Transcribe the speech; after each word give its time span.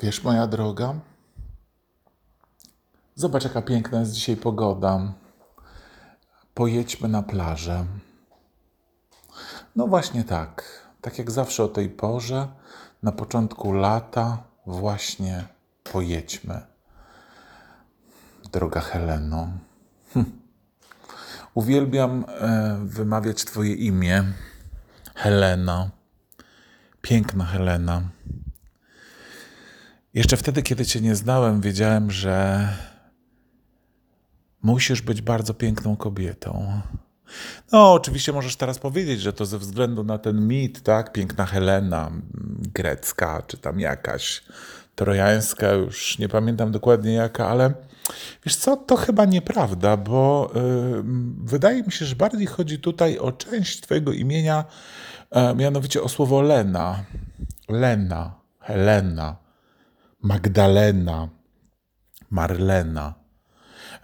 Wiesz, 0.00 0.24
moja 0.24 0.46
droga, 0.46 0.94
zobacz, 3.14 3.44
jaka 3.44 3.62
piękna 3.62 4.00
jest 4.00 4.12
dzisiaj 4.12 4.36
pogoda. 4.36 5.12
Pojedźmy 6.54 7.08
na 7.08 7.22
plażę. 7.22 7.86
No 9.76 9.86
właśnie 9.86 10.24
tak. 10.24 10.82
Tak 11.00 11.18
jak 11.18 11.30
zawsze 11.30 11.64
o 11.64 11.68
tej 11.68 11.88
porze, 11.88 12.48
na 13.02 13.12
początku 13.12 13.72
lata, 13.72 14.42
właśnie 14.66 15.44
pojedźmy. 15.92 16.60
Droga 18.52 18.80
Heleno. 18.80 19.48
Hm. 20.14 20.40
Uwielbiam 21.54 22.24
e, 22.28 22.78
wymawiać 22.84 23.44
Twoje 23.44 23.74
imię. 23.74 24.24
Helena. 25.14 25.90
Piękna 27.02 27.44
Helena. 27.44 28.02
Jeszcze 30.14 30.36
wtedy, 30.36 30.62
kiedy 30.62 30.86
Cię 30.86 31.00
nie 31.00 31.14
znałem, 31.14 31.60
wiedziałem, 31.60 32.10
że 32.10 32.68
musisz 34.62 35.02
być 35.02 35.22
bardzo 35.22 35.54
piękną 35.54 35.96
kobietą. 35.96 36.80
No, 37.72 37.92
oczywiście 37.92 38.32
możesz 38.32 38.56
teraz 38.56 38.78
powiedzieć, 38.78 39.20
że 39.20 39.32
to 39.32 39.46
ze 39.46 39.58
względu 39.58 40.04
na 40.04 40.18
ten 40.18 40.48
mit, 40.48 40.82
tak? 40.82 41.12
Piękna 41.12 41.46
Helena, 41.46 42.10
grecka, 42.74 43.42
czy 43.46 43.58
tam 43.58 43.80
jakaś 43.80 44.42
trojańska, 44.94 45.72
już 45.72 46.18
nie 46.18 46.28
pamiętam 46.28 46.72
dokładnie 46.72 47.12
jaka, 47.12 47.48
ale 47.48 47.74
wiesz 48.44 48.56
co, 48.56 48.76
to 48.76 48.96
chyba 48.96 49.24
nieprawda, 49.24 49.96
bo 49.96 50.50
yy, 50.54 51.02
wydaje 51.44 51.82
mi 51.82 51.92
się, 51.92 52.04
że 52.04 52.16
bardziej 52.16 52.46
chodzi 52.46 52.78
tutaj 52.78 53.18
o 53.18 53.32
część 53.32 53.80
Twojego 53.80 54.12
imienia, 54.12 54.64
yy, 55.32 55.54
mianowicie 55.54 56.02
o 56.02 56.08
słowo 56.08 56.42
Lena. 56.42 57.04
Lena, 57.68 58.34
Helena. 58.60 59.47
Magdalena, 60.22 61.28
Marlena. 62.30 63.14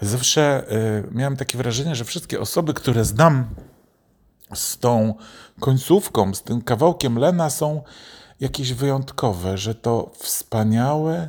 Zawsze 0.01 0.65
y, 0.73 1.15
miałem 1.15 1.37
takie 1.37 1.59
wrażenie, 1.59 1.95
że 1.95 2.05
wszystkie 2.05 2.41
osoby, 2.41 2.75
które 2.75 3.05
znam 3.05 3.55
z 4.55 4.79
tą 4.79 5.15
końcówką, 5.61 6.35
z 6.35 6.43
tym 6.43 6.63
kawałkiem 6.63 7.19
Lena, 7.19 7.51
są 7.51 7.83
jakieś 8.41 8.73
wyjątkowe, 8.73 9.59
że 9.59 9.75
to 9.75 10.11
wspaniałe, 10.15 11.29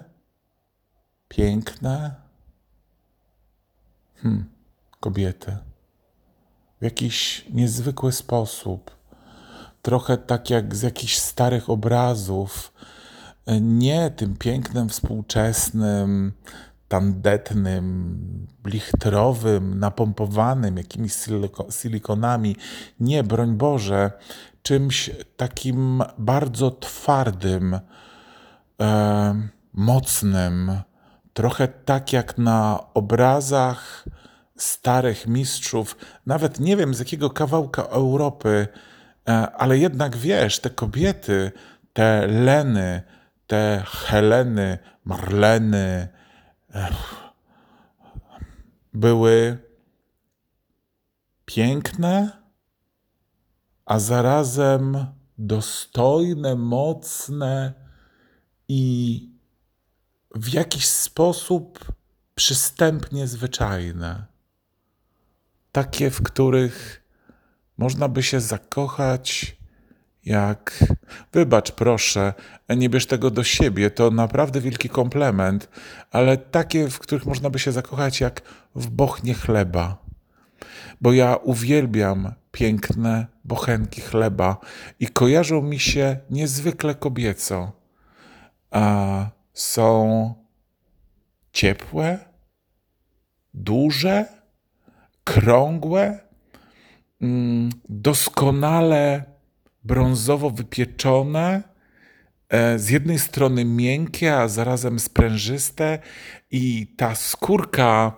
piękne 1.27 2.15
hmm, 4.15 4.45
kobiety. 4.99 5.57
W 6.81 6.83
jakiś 6.83 7.45
niezwykły 7.49 8.11
sposób. 8.11 8.91
Trochę 9.81 10.17
tak 10.17 10.49
jak 10.49 10.75
z 10.75 10.81
jakichś 10.81 11.17
starych 11.17 11.69
obrazów 11.69 12.73
nie 13.61 14.11
tym 14.11 14.35
pięknym, 14.35 14.89
współczesnym, 14.89 16.33
tandetnym, 16.87 18.47
blichtrowym, 18.63 19.79
napompowanym 19.79 20.77
jakimiś 20.77 21.13
silikonami. 21.71 22.55
Nie, 22.99 23.23
broń 23.23 23.53
Boże, 23.55 24.11
czymś 24.63 25.11
takim 25.37 26.03
bardzo 26.17 26.71
twardym, 26.71 27.79
e, 28.81 29.47
mocnym, 29.73 30.71
trochę 31.33 31.67
tak 31.67 32.13
jak 32.13 32.37
na 32.37 32.79
obrazach 32.93 34.05
starych 34.57 35.27
mistrzów, 35.27 35.97
nawet 36.25 36.59
nie 36.59 36.77
wiem 36.77 36.93
z 36.93 36.99
jakiego 36.99 37.29
kawałka 37.29 37.83
Europy, 37.83 38.67
e, 39.27 39.51
ale 39.51 39.77
jednak 39.77 40.17
wiesz, 40.17 40.59
te 40.59 40.69
kobiety, 40.69 41.51
te 41.93 42.27
Leny, 42.27 43.01
te 43.47 43.83
Heleny, 43.87 44.77
Marleny 45.05 46.07
były 48.93 49.57
piękne, 51.45 52.41
a 53.85 53.99
zarazem 53.99 55.05
dostojne, 55.37 56.55
mocne 56.55 57.73
i 58.67 59.29
w 60.35 60.53
jakiś 60.53 60.85
sposób 60.85 61.79
przystępnie 62.35 63.27
zwyczajne. 63.27 64.25
Takie, 65.71 66.11
w 66.11 66.23
których 66.23 67.03
można 67.77 68.09
by 68.09 68.23
się 68.23 68.41
zakochać 68.41 69.57
jak 70.25 70.83
wybacz 71.33 71.71
proszę, 71.71 72.33
nie 72.69 72.89
bierz 72.89 73.05
tego 73.05 73.31
do 73.31 73.43
siebie, 73.43 73.91
to 73.91 74.11
naprawdę 74.11 74.61
wielki 74.61 74.89
komplement, 74.89 75.69
ale 76.11 76.37
takie, 76.37 76.89
w 76.89 76.99
których 76.99 77.25
można 77.25 77.49
by 77.49 77.59
się 77.59 77.71
zakochać 77.71 78.21
jak 78.21 78.41
w 78.75 78.89
bochnie 78.89 79.33
chleba. 79.33 79.97
Bo 81.01 81.13
ja 81.13 81.35
uwielbiam 81.35 82.33
piękne 82.51 83.27
bochenki 83.43 84.01
chleba 84.01 84.57
i 84.99 85.07
kojarzą 85.07 85.61
mi 85.61 85.79
się 85.79 86.17
niezwykle 86.29 86.95
kobieco. 86.95 87.71
A 88.71 89.27
są 89.53 90.33
ciepłe, 91.53 92.19
duże, 93.53 94.25
krągłe, 95.23 96.19
mm, 97.21 97.69
doskonale 97.89 99.34
brązowo 99.85 100.49
wypieczone, 100.49 101.63
e, 102.49 102.79
z 102.79 102.89
jednej 102.89 103.19
strony 103.19 103.65
miękkie, 103.65 104.37
a 104.37 104.47
zarazem 104.47 104.99
sprężyste 104.99 105.99
i 106.51 106.87
ta 106.97 107.15
skórka 107.15 108.11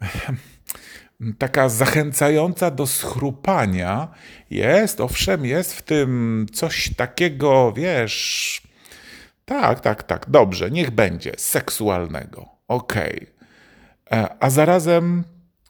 taka 1.38 1.68
zachęcająca 1.68 2.70
do 2.70 2.86
schrupania 2.86 4.08
jest, 4.50 5.00
owszem, 5.00 5.44
jest 5.46 5.74
w 5.74 5.82
tym 5.82 6.46
coś 6.52 6.94
takiego, 6.96 7.72
wiesz, 7.72 8.62
tak, 9.44 9.80
tak, 9.80 10.02
tak, 10.02 10.30
dobrze, 10.30 10.70
niech 10.70 10.90
będzie, 10.90 11.32
seksualnego, 11.36 12.48
okej. 12.68 13.26
Okay. 14.06 14.20
E, 14.20 14.36
a 14.40 14.50
zarazem 14.50 15.24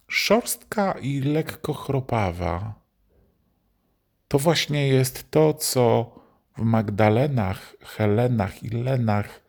szorstka 0.09 0.93
i 0.93 1.21
lekko 1.21 1.75
chropawa 1.75 2.82
to 4.33 4.39
właśnie 4.39 4.89
jest 4.89 5.31
to, 5.31 5.55
co 5.55 6.15
w 6.59 6.63
Magdalenach, 6.63 7.77
Helenach 7.81 8.63
i 8.63 8.69
Lenach 8.69 9.41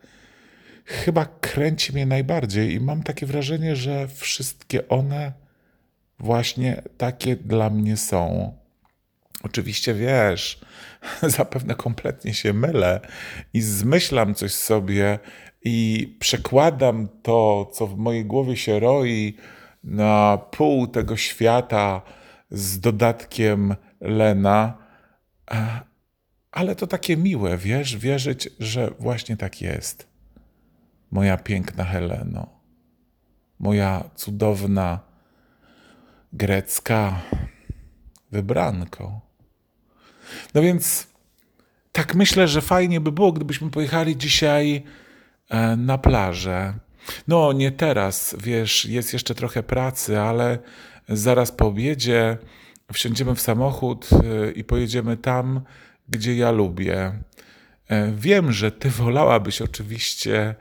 chyba 0.85 1.25
kręci 1.25 1.93
mnie 1.93 2.05
najbardziej 2.05 2.73
i 2.73 2.79
mam 2.79 3.03
takie 3.03 3.25
wrażenie, 3.25 3.75
że 3.75 4.07
wszystkie 4.07 4.87
one 4.87 5.33
właśnie 6.19 6.81
takie 6.97 7.35
dla 7.35 7.69
mnie 7.69 7.97
są. 7.97 8.53
Oczywiście 9.43 9.93
wiesz, 9.93 10.61
zapewne 11.37 11.75
kompletnie 11.75 12.33
się 12.33 12.53
mylę 12.53 12.99
i 13.53 13.61
zmyślam 13.61 14.35
coś 14.35 14.53
sobie 14.53 15.19
i 15.63 16.07
przekładam 16.19 17.07
to, 17.21 17.69
co 17.73 17.87
w 17.87 17.97
mojej 17.97 18.25
głowie 18.25 18.57
się 18.57 18.79
roi, 18.79 19.37
na 19.83 20.37
pół 20.51 20.87
tego 20.87 21.17
świata 21.17 22.01
z 22.53 22.79
dodatkiem 22.79 23.75
Lena, 24.01 24.77
ale 26.51 26.75
to 26.75 26.87
takie 26.87 27.17
miłe, 27.17 27.57
wiesz, 27.57 27.97
wierzyć, 27.97 28.49
że 28.59 28.91
właśnie 28.99 29.37
tak 29.37 29.61
jest. 29.61 30.07
Moja 31.11 31.37
piękna 31.37 31.83
Heleno, 31.83 32.49
moja 33.59 34.03
cudowna 34.15 34.99
grecka 36.33 37.21
wybranko. 38.31 39.21
No 40.53 40.61
więc 40.61 41.07
tak 41.91 42.15
myślę, 42.15 42.47
że 42.47 42.61
fajnie 42.61 43.01
by 43.01 43.11
było, 43.11 43.31
gdybyśmy 43.31 43.69
pojechali 43.69 44.17
dzisiaj 44.17 44.83
e, 45.49 45.75
na 45.75 45.97
plażę. 45.97 46.73
No, 47.27 47.53
nie 47.53 47.71
teraz, 47.71 48.35
wiesz, 48.39 48.85
jest 48.85 49.13
jeszcze 49.13 49.35
trochę 49.35 49.63
pracy, 49.63 50.19
ale 50.19 50.59
zaraz 51.09 51.51
po 51.51 51.67
obiedzie 51.67 52.37
wsiądziemy 52.93 53.35
w 53.35 53.41
samochód 53.41 54.09
e, 54.11 54.51
i 54.51 54.63
pojedziemy 54.63 55.17
tam, 55.17 55.61
gdzie 56.09 56.35
ja 56.35 56.51
lubię. 56.51 57.13
E, 57.87 58.11
wiem, 58.11 58.51
że 58.51 58.71
ty 58.71 58.89
wolałabyś 58.89 59.61
oczywiście, 59.61 60.55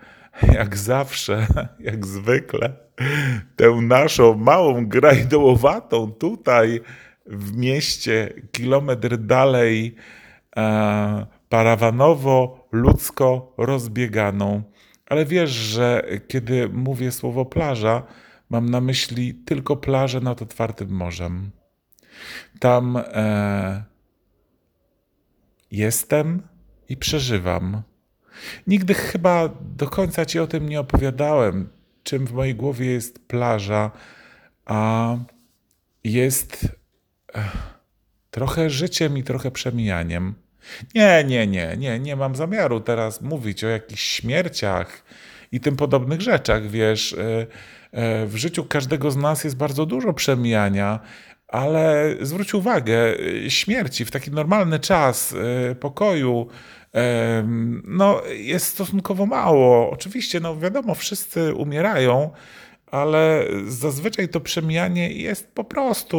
jak 0.53 0.77
zawsze, 0.77 1.47
jak 1.91 2.07
zwykle, 2.07 2.73
tę 3.57 3.71
naszą 3.71 4.35
małą 4.35 4.87
grajdołowatą 4.87 6.13
tutaj 6.13 6.81
w 7.27 7.57
mieście, 7.57 8.33
kilometr 8.53 9.17
dalej, 9.17 9.95
e, 10.57 11.27
parawanowo-ludzko 11.51 13.41
rozbieganą. 13.57 14.63
Ale 15.07 15.25
wiesz, 15.27 15.51
że 15.51 16.03
kiedy 16.29 16.69
mówię 16.69 17.13
słowo 17.13 17.45
plaża, 17.45 18.03
mam 18.53 18.71
na 18.71 18.81
myśli 18.81 19.35
tylko 19.35 19.77
plażę 19.77 20.21
nad 20.21 20.43
otwartym 20.43 20.91
morzem. 20.91 21.51
Tam 22.59 22.97
e, 22.97 23.85
jestem 25.71 26.43
i 26.89 26.97
przeżywam. 26.97 27.83
Nigdy 28.67 28.95
chyba 28.95 29.49
do 29.61 29.89
końca 29.89 30.27
ci 30.27 30.39
o 30.39 30.47
tym 30.47 30.69
nie 30.69 30.81
opowiadałem, 30.81 31.69
czym 32.03 32.27
w 32.27 32.33
mojej 32.33 32.55
głowie 32.55 32.87
jest 32.87 33.27
plaża, 33.27 33.91
a 34.65 35.17
jest 36.05 36.69
trochę 38.31 38.71
życiem 38.71 39.19
i 39.19 39.23
trochę 39.23 39.51
przemijaniem. 39.51 40.35
Nie, 40.95 41.25
nie, 41.25 41.47
nie, 41.47 41.77
nie, 41.77 41.99
nie 41.99 42.17
mam 42.17 42.37
zamiaru 42.37 42.81
teraz 42.81 43.21
mówić 43.21 43.65
o 43.65 43.69
jakichś 43.69 44.03
śmierciach 44.03 45.05
i 45.53 45.61
tym 45.61 45.77
podobnych 45.77 46.21
rzeczach, 46.21 46.69
wiesz. 46.71 47.13
E, 47.13 47.19
e, 47.19 47.47
w 48.27 48.33
życiu 48.35 48.65
każdego 48.65 49.11
z 49.11 49.17
nas 49.17 49.45
jest 49.45 49.57
bardzo 49.57 49.87
dużo 49.87 50.13
przemijania, 50.13 51.01
ale 51.49 52.17
zwróć 52.21 52.55
uwagę, 52.55 53.15
e, 53.45 53.51
śmierci 53.51 54.05
w 54.05 54.11
taki 54.11 54.31
normalny 54.31 54.79
czas 54.79 55.35
pokoju, 55.81 56.47
no, 57.85 58.23
jest 58.31 58.67
stosunkowo 58.67 59.27
mało. 59.27 59.91
Oczywiście, 59.91 60.41
no 60.41 60.57
wiadomo, 60.57 60.95
wszyscy 60.95 61.55
umierają, 61.55 62.31
ale 62.93 63.45
zazwyczaj 63.67 64.29
to 64.29 64.41
przemijanie 64.41 65.13
jest 65.13 65.55
po 65.55 65.65
prostu 65.65 66.19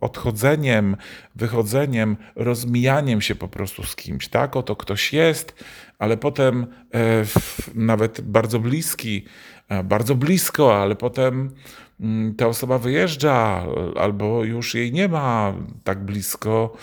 odchodzeniem, 0.00 0.96
wychodzeniem, 1.34 2.16
rozmijaniem 2.36 3.20
się 3.20 3.34
po 3.34 3.48
prostu 3.48 3.82
z 3.82 3.96
kimś, 3.96 4.28
tak? 4.28 4.56
Oto 4.56 4.76
ktoś 4.76 5.12
jest, 5.12 5.64
ale 5.98 6.16
potem 6.16 6.66
e, 6.94 7.24
nawet 7.74 8.20
bardzo 8.20 8.58
bliski, 8.58 9.24
e, 9.24 9.57
bardzo 9.84 10.14
blisko, 10.14 10.82
ale 10.82 10.96
potem 10.96 11.50
mm, 12.00 12.34
ta 12.34 12.46
osoba 12.46 12.78
wyjeżdża, 12.78 13.66
albo 13.96 14.44
już 14.44 14.74
jej 14.74 14.92
nie 14.92 15.08
ma 15.08 15.54
tak 15.84 16.04
blisko, 16.04 16.76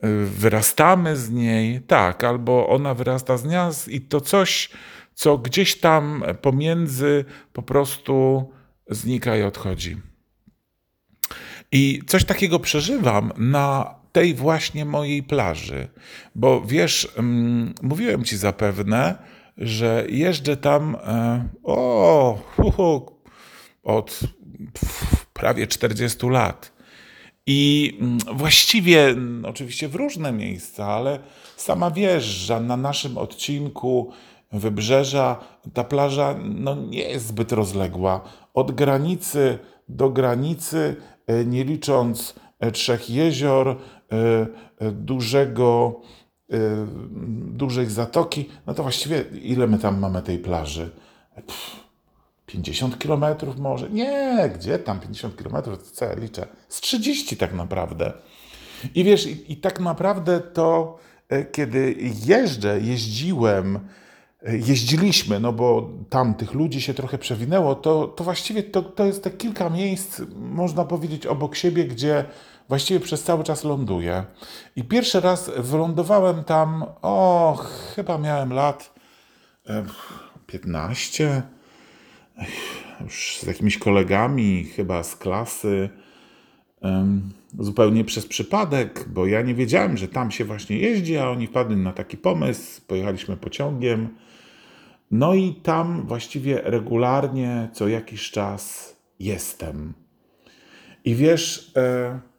e, 0.00 0.08
wyrastamy 0.24 1.16
z 1.16 1.30
niej, 1.30 1.80
tak, 1.80 2.24
albo 2.24 2.68
ona 2.68 2.94
wyrasta 2.94 3.36
z 3.36 3.44
nas 3.44 3.88
i 3.88 4.00
to 4.00 4.20
coś, 4.20 4.70
co 5.14 5.38
gdzieś 5.38 5.80
tam 5.80 6.24
pomiędzy 6.42 7.24
po 7.52 7.62
prostu 7.62 8.44
znika 8.90 9.36
i 9.36 9.42
odchodzi. 9.42 9.96
I 11.72 12.02
coś 12.06 12.24
takiego 12.24 12.58
przeżywam 12.58 13.32
na 13.36 13.94
tej 14.12 14.34
właśnie 14.34 14.84
mojej 14.84 15.22
plaży, 15.22 15.88
bo 16.34 16.60
wiesz, 16.60 17.08
mm, 17.16 17.74
mówiłem 17.82 18.24
ci 18.24 18.36
zapewne, 18.36 19.18
że 19.58 20.04
jeżdżę 20.08 20.56
tam 20.56 20.96
e, 21.04 21.48
o, 21.62 22.38
hu, 22.56 22.70
hu, 22.70 23.06
od 23.82 24.20
prawie 25.32 25.66
40 25.66 26.26
lat. 26.26 26.72
I 27.46 27.92
mm, 28.00 28.18
właściwie, 28.38 29.04
mm, 29.04 29.44
oczywiście 29.44 29.88
w 29.88 29.94
różne 29.94 30.32
miejsca, 30.32 30.86
ale 30.86 31.18
sama 31.56 31.90
wiesz, 31.90 32.24
że 32.24 32.60
na 32.60 32.76
naszym 32.76 33.18
odcinku 33.18 34.12
wybrzeża 34.52 35.44
ta 35.74 35.84
plaża 35.84 36.34
no, 36.44 36.74
nie 36.74 37.02
jest 37.02 37.26
zbyt 37.26 37.52
rozległa. 37.52 38.20
Od 38.54 38.72
granicy 38.72 39.58
do 39.88 40.10
granicy, 40.10 40.96
e, 41.26 41.44
nie 41.44 41.64
licząc 41.64 42.34
e, 42.60 42.70
trzech 42.70 43.10
jezior, 43.10 43.76
dużego, 44.92 46.00
dużej 47.52 47.86
zatoki, 47.86 48.48
no 48.66 48.74
to 48.74 48.82
właściwie 48.82 49.24
ile 49.42 49.66
my 49.66 49.78
tam 49.78 49.98
mamy 49.98 50.22
tej 50.22 50.38
plaży? 50.38 50.90
Pff, 51.34 51.76
50 52.46 52.98
kilometrów 52.98 53.58
może? 53.58 53.90
Nie, 53.90 54.50
gdzie 54.54 54.78
tam 54.78 55.00
50 55.00 55.36
kilometrów? 55.36 55.90
Co 55.90 56.04
ja 56.04 56.14
liczę? 56.14 56.46
Z 56.68 56.80
30 56.80 57.36
tak 57.36 57.54
naprawdę. 57.54 58.12
I 58.94 59.04
wiesz, 59.04 59.26
i, 59.26 59.52
i 59.52 59.56
tak 59.56 59.80
naprawdę 59.80 60.40
to, 60.40 60.98
kiedy 61.52 61.96
jeżdżę, 62.26 62.80
jeździłem, 62.80 63.78
jeździliśmy, 64.46 65.40
no 65.40 65.52
bo 65.52 65.90
tam 66.10 66.34
tych 66.34 66.54
ludzi 66.54 66.80
się 66.80 66.94
trochę 66.94 67.18
przewinęło, 67.18 67.74
to, 67.74 68.06
to 68.06 68.24
właściwie 68.24 68.62
to, 68.62 68.82
to 68.82 69.04
jest 69.04 69.24
te 69.24 69.30
kilka 69.30 69.70
miejsc, 69.70 70.22
można 70.36 70.84
powiedzieć, 70.84 71.26
obok 71.26 71.56
siebie, 71.56 71.84
gdzie 71.84 72.24
właściwie 72.72 73.00
przez 73.00 73.22
cały 73.22 73.44
czas 73.44 73.64
ląduję. 73.64 74.24
I 74.76 74.84
pierwszy 74.84 75.20
raz 75.20 75.50
wylądowałem 75.56 76.44
tam, 76.44 76.84
o, 77.02 77.58
chyba 77.94 78.18
miałem 78.18 78.52
lat 78.52 78.94
15, 80.46 81.42
już 83.00 83.38
z 83.40 83.46
jakimiś 83.46 83.78
kolegami, 83.78 84.64
chyba 84.64 85.02
z 85.02 85.16
klasy 85.16 85.88
zupełnie 87.58 88.04
przez 88.04 88.26
przypadek, 88.26 89.08
bo 89.08 89.26
ja 89.26 89.42
nie 89.42 89.54
wiedziałem, 89.54 89.96
że 89.96 90.08
tam 90.08 90.30
się 90.30 90.44
właśnie 90.44 90.78
jeździ, 90.78 91.18
a 91.18 91.30
oni 91.30 91.46
wpadli 91.46 91.76
na 91.76 91.92
taki 91.92 92.16
pomysł. 92.16 92.80
Pojechaliśmy 92.86 93.36
pociągiem. 93.36 94.08
No 95.10 95.34
i 95.34 95.54
tam 95.54 96.06
właściwie 96.06 96.60
regularnie 96.64 97.68
co 97.72 97.88
jakiś 97.88 98.30
czas 98.30 98.96
jestem. 99.18 99.94
I 101.04 101.14
wiesz, 101.14 101.72
e, 101.76 102.31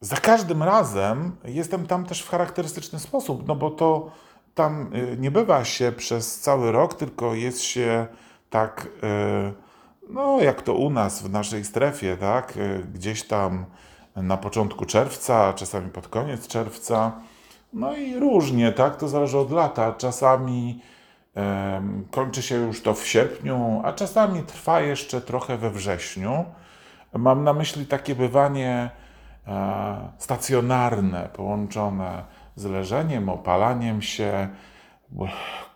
za 0.00 0.16
każdym 0.16 0.62
razem 0.62 1.36
jestem 1.44 1.86
tam 1.86 2.06
też 2.06 2.22
w 2.22 2.28
charakterystyczny 2.28 2.98
sposób, 2.98 3.48
no 3.48 3.56
bo 3.56 3.70
to 3.70 4.10
tam 4.54 4.90
e, 4.92 5.16
nie 5.16 5.30
bywa 5.30 5.64
się 5.64 5.92
przez 5.92 6.40
cały 6.40 6.72
rok, 6.72 6.94
tylko 6.94 7.34
jest 7.34 7.62
się 7.62 8.06
tak, 8.50 8.88
e, 9.02 9.52
no 10.08 10.40
jak 10.40 10.62
to 10.62 10.74
u 10.74 10.90
nas 10.90 11.22
w 11.22 11.30
naszej 11.30 11.64
strefie, 11.64 12.16
tak, 12.16 12.58
gdzieś 12.94 13.22
tam 13.22 13.64
na 14.16 14.36
początku 14.36 14.84
czerwca, 14.84 15.52
czasami 15.52 15.90
pod 15.90 16.08
koniec 16.08 16.46
czerwca. 16.46 17.12
No 17.72 17.96
i 17.96 18.16
różnie, 18.16 18.72
tak, 18.72 18.96
to 18.96 19.08
zależy 19.08 19.38
od 19.38 19.50
lata. 19.50 19.92
Czasami 19.92 20.80
Kończy 22.10 22.42
się 22.42 22.54
już 22.54 22.82
to 22.82 22.94
w 22.94 23.06
sierpniu, 23.06 23.80
a 23.84 23.92
czasami 23.92 24.42
trwa 24.42 24.80
jeszcze 24.80 25.20
trochę 25.20 25.58
we 25.58 25.70
wrześniu. 25.70 26.44
Mam 27.12 27.44
na 27.44 27.52
myśli 27.52 27.86
takie 27.86 28.14
bywanie 28.14 28.90
stacjonarne, 30.18 31.28
połączone 31.32 32.24
z 32.56 32.64
leżeniem, 32.64 33.28
opalaniem 33.28 34.02
się, 34.02 34.48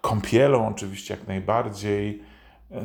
kąpielą 0.01 0.69
oczywiście 0.69 1.15
jak 1.15 1.27
najbardziej. 1.27 2.23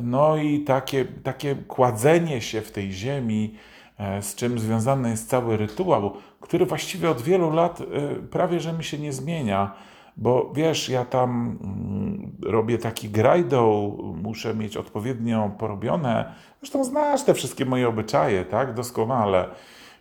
No 0.02 0.36
i 0.36 0.60
takie, 0.60 1.04
takie 1.04 1.54
kładzenie 1.54 2.40
się 2.40 2.60
w 2.60 2.72
tej 2.72 2.92
ziemi, 2.92 3.54
e, 3.98 4.22
z 4.22 4.34
czym 4.34 4.58
związany 4.58 5.10
jest 5.10 5.28
cały 5.28 5.56
rytuał, 5.56 6.12
który 6.40 6.66
właściwie 6.66 7.10
od 7.10 7.22
wielu 7.22 7.50
lat 7.50 7.80
e, 7.80 7.84
prawie 8.16 8.60
że 8.60 8.72
mi 8.72 8.84
się 8.84 8.98
nie 8.98 9.12
zmienia 9.12 9.74
bo 10.16 10.52
wiesz, 10.54 10.88
ja 10.88 11.04
tam 11.04 11.58
mm, 11.62 12.32
robię 12.42 12.78
taki 12.78 13.10
grajdą, 13.10 13.96
muszę 14.22 14.54
mieć 14.54 14.76
odpowiednio 14.76 15.50
porobione. 15.58 16.32
Zresztą 16.60 16.84
znasz 16.84 17.22
te 17.22 17.34
wszystkie 17.34 17.64
moje 17.64 17.88
obyczaje, 17.88 18.44
tak? 18.44 18.74
Doskonale. 18.74 19.48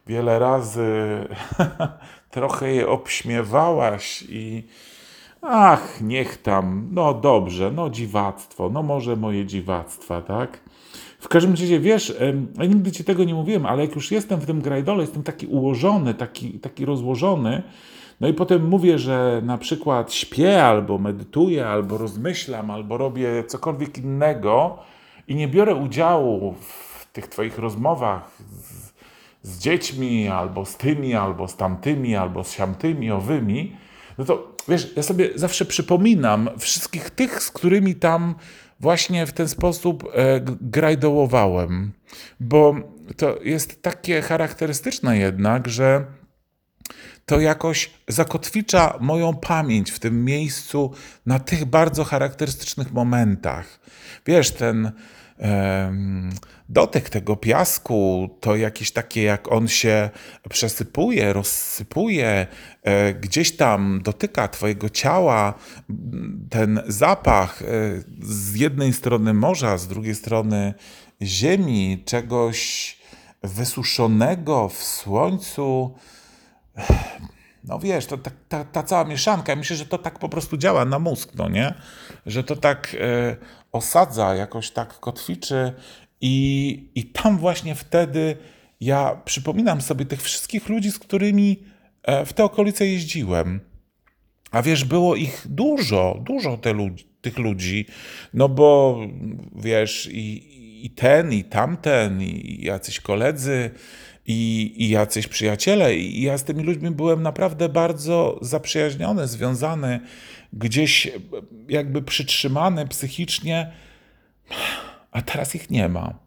Wiele 0.07 0.39
razy 0.39 0.88
trochę 2.31 2.74
je 2.74 2.88
obśmiewałaś 2.88 4.24
i 4.29 4.63
ach, 5.41 6.01
niech 6.01 6.41
tam, 6.41 6.88
no 6.91 7.13
dobrze, 7.13 7.72
no 7.72 7.89
dziwactwo, 7.89 8.69
no 8.69 8.83
może 8.83 9.15
moje 9.15 9.45
dziwactwa, 9.45 10.22
tak? 10.22 10.60
W 11.19 11.27
każdym 11.27 11.51
razie, 11.51 11.79
wiesz, 11.79 12.15
ja 12.57 12.65
nigdy 12.65 12.91
ci 12.91 13.03
tego 13.03 13.24
nie 13.24 13.33
mówiłem, 13.33 13.65
ale 13.65 13.86
jak 13.86 13.95
już 13.95 14.12
jestem 14.12 14.39
w 14.39 14.45
tym 14.45 14.62
grajdole, 14.62 15.01
jestem 15.01 15.24
taki 15.24 15.48
ułożony, 15.48 16.13
taki, 16.13 16.60
taki 16.60 16.86
rozłożony, 16.86 17.63
no 18.22 18.27
i 18.27 18.33
potem 18.33 18.67
mówię, 18.67 19.00
że 19.00 19.41
na 19.45 19.57
przykład 19.57 20.13
śpię, 20.13 20.65
albo 20.65 20.98
medytuję, 20.98 21.67
albo 21.67 21.98
rozmyślam, 21.98 22.72
albo 22.72 22.98
robię 22.98 23.43
cokolwiek 23.48 23.98
innego 23.98 24.77
i 25.27 25.36
nie 25.36 25.48
biorę 25.48 25.75
udziału 25.75 26.55
w 26.60 27.07
tych 27.13 27.27
Twoich 27.27 27.57
rozmowach 27.57 28.31
z, 29.43 29.59
dziećmi, 29.59 30.27
albo 30.27 30.65
z 30.65 30.77
tymi, 30.77 31.15
albo 31.15 31.47
z 31.47 31.55
tamtymi, 31.55 32.15
albo 32.15 32.43
z 32.43 32.51
siamtymi, 32.51 33.12
owymi, 33.12 33.75
no 34.17 34.25
to 34.25 34.55
wiesz, 34.67 34.93
ja 34.95 35.03
sobie 35.03 35.29
zawsze 35.35 35.65
przypominam 35.65 36.50
wszystkich 36.59 37.09
tych, 37.09 37.43
z 37.43 37.51
którymi 37.51 37.95
tam 37.95 38.35
właśnie 38.79 39.25
w 39.25 39.33
ten 39.33 39.47
sposób 39.47 40.03
e, 40.03 40.41
grajdołowałem, 40.62 41.91
bo 42.39 42.75
to 43.17 43.39
jest 43.43 43.81
takie 43.81 44.21
charakterystyczne 44.21 45.17
jednak, 45.17 45.67
że 45.67 46.05
to 47.25 47.39
jakoś 47.39 47.91
zakotwicza 48.07 48.97
moją 49.00 49.33
pamięć 49.33 49.91
w 49.91 50.00
tym 50.00 50.25
miejscu 50.25 50.91
na 51.25 51.39
tych 51.39 51.65
bardzo 51.65 52.03
charakterystycznych 52.03 52.91
momentach. 52.91 53.79
Wiesz, 54.25 54.51
ten 54.51 54.91
dotyk 56.69 57.09
tego 57.09 57.35
piasku, 57.35 58.29
to 58.41 58.55
jakieś 58.55 58.91
takie, 58.91 59.23
jak 59.23 59.51
on 59.51 59.67
się 59.67 60.09
przesypuje, 60.49 61.33
rozsypuje, 61.33 62.47
e, 62.83 63.13
gdzieś 63.13 63.55
tam 63.55 64.01
dotyka 64.03 64.47
Twojego 64.47 64.89
ciała, 64.89 65.53
ten 66.49 66.81
zapach 66.87 67.61
e, 67.61 67.65
z 68.21 68.55
jednej 68.55 68.93
strony 68.93 69.33
morza, 69.33 69.77
z 69.77 69.87
drugiej 69.87 70.15
strony 70.15 70.73
ziemi, 71.21 72.03
czegoś 72.05 72.97
wysuszonego 73.43 74.69
w 74.69 74.83
słońcu 74.83 75.95
no 77.63 77.79
wiesz, 77.79 78.05
to 78.05 78.17
ta, 78.17 78.31
ta, 78.49 78.63
ta 78.63 78.83
cała 78.83 79.03
mieszanka, 79.03 79.55
myślę, 79.55 79.75
że 79.75 79.85
to 79.85 79.97
tak 79.97 80.19
po 80.19 80.29
prostu 80.29 80.57
działa 80.57 80.85
na 80.85 80.99
mózg, 80.99 81.29
no 81.35 81.49
nie? 81.49 81.73
Że 82.25 82.43
to 82.43 82.55
tak 82.55 82.95
e, 82.99 83.35
osadza, 83.73 84.35
jakoś 84.35 84.71
tak 84.71 84.99
kotwiczy 84.99 85.73
i, 86.21 86.89
i 86.95 87.05
tam 87.05 87.37
właśnie 87.37 87.75
wtedy 87.75 88.37
ja 88.81 89.21
przypominam 89.25 89.81
sobie 89.81 90.05
tych 90.05 90.21
wszystkich 90.21 90.69
ludzi, 90.69 90.91
z 90.91 90.99
którymi 90.99 91.63
e, 92.03 92.25
w 92.25 92.33
te 92.33 92.43
okolice 92.43 92.87
jeździłem. 92.87 93.59
A 94.51 94.61
wiesz, 94.61 94.85
było 94.85 95.15
ich 95.15 95.45
dużo, 95.49 96.21
dużo 96.21 96.57
te 96.57 96.73
ludzi, 96.73 97.07
tych 97.21 97.37
ludzi, 97.37 97.85
no 98.33 98.49
bo 98.49 98.99
wiesz, 99.55 100.09
i, 100.11 100.85
i 100.85 100.89
ten, 100.89 101.33
i 101.33 101.43
tamten, 101.43 102.21
i 102.21 102.59
jacyś 102.63 102.99
koledzy, 102.99 103.71
i, 104.25 104.73
i 104.77 104.89
jacyś 104.89 105.27
przyjaciele. 105.27 105.95
I 105.95 106.21
ja 106.21 106.37
z 106.37 106.43
tymi 106.43 106.63
ludźmi 106.63 106.91
byłem 106.91 107.21
naprawdę 107.23 107.69
bardzo 107.69 108.39
zaprzyjaźniony, 108.41 109.27
związany, 109.27 109.99
gdzieś 110.53 111.11
jakby 111.69 112.01
przytrzymany 112.01 112.87
psychicznie, 112.87 113.71
a 115.11 115.21
teraz 115.21 115.55
ich 115.55 115.69
nie 115.69 115.89
ma. 115.89 116.19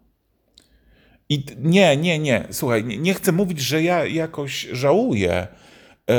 I 1.29 1.45
nie, 1.57 1.97
nie, 1.97 2.19
nie, 2.19 2.47
słuchaj, 2.51 2.83
nie, 2.83 2.97
nie 2.97 3.13
chcę 3.13 3.31
mówić, 3.31 3.59
że 3.59 3.83
ja 3.83 4.05
jakoś 4.05 4.67
żałuję, 4.71 5.47
yy, 6.07 6.15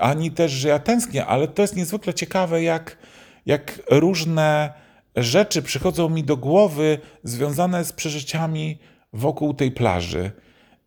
ani 0.00 0.30
też, 0.30 0.52
że 0.52 0.68
ja 0.68 0.78
tęsknię, 0.78 1.26
ale 1.26 1.48
to 1.48 1.62
jest 1.62 1.76
niezwykle 1.76 2.14
ciekawe, 2.14 2.62
jak, 2.62 2.98
jak 3.46 3.82
różne 3.90 4.72
rzeczy 5.16 5.62
przychodzą 5.62 6.08
mi 6.08 6.24
do 6.24 6.36
głowy 6.36 6.98
związane 7.24 7.84
z 7.84 7.92
przeżyciami 7.92 8.78
wokół 9.12 9.54
tej 9.54 9.70
plaży. 9.70 10.30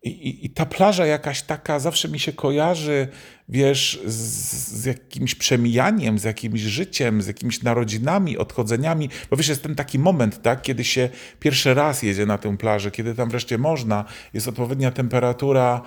I, 0.06 0.28
i, 0.28 0.46
I, 0.46 0.50
ta 0.50 0.66
plaża 0.66 1.06
jakaś 1.06 1.42
taka 1.42 1.78
zawsze 1.78 2.08
mi 2.08 2.20
się 2.20 2.32
kojarzy, 2.32 3.08
wiesz, 3.48 4.00
z, 4.06 4.14
z, 4.68 4.84
jakimś 4.84 5.34
przemijaniem, 5.34 6.18
z 6.18 6.24
jakimś 6.24 6.60
życiem, 6.60 7.22
z 7.22 7.26
jakimiś 7.26 7.62
narodzinami, 7.62 8.38
odchodzeniami. 8.38 9.10
Bo 9.30 9.36
wiesz, 9.36 9.48
jest 9.48 9.62
ten 9.62 9.74
taki 9.74 9.98
moment, 9.98 10.42
tak, 10.42 10.62
kiedy 10.62 10.84
się 10.84 11.08
pierwszy 11.40 11.74
raz 11.74 12.02
jedzie 12.02 12.26
na 12.26 12.38
tę 12.38 12.56
plażę, 12.56 12.90
kiedy 12.90 13.14
tam 13.14 13.30
wreszcie 13.30 13.58
można, 13.58 14.04
jest 14.34 14.48
odpowiednia 14.48 14.90
temperatura, 14.90 15.82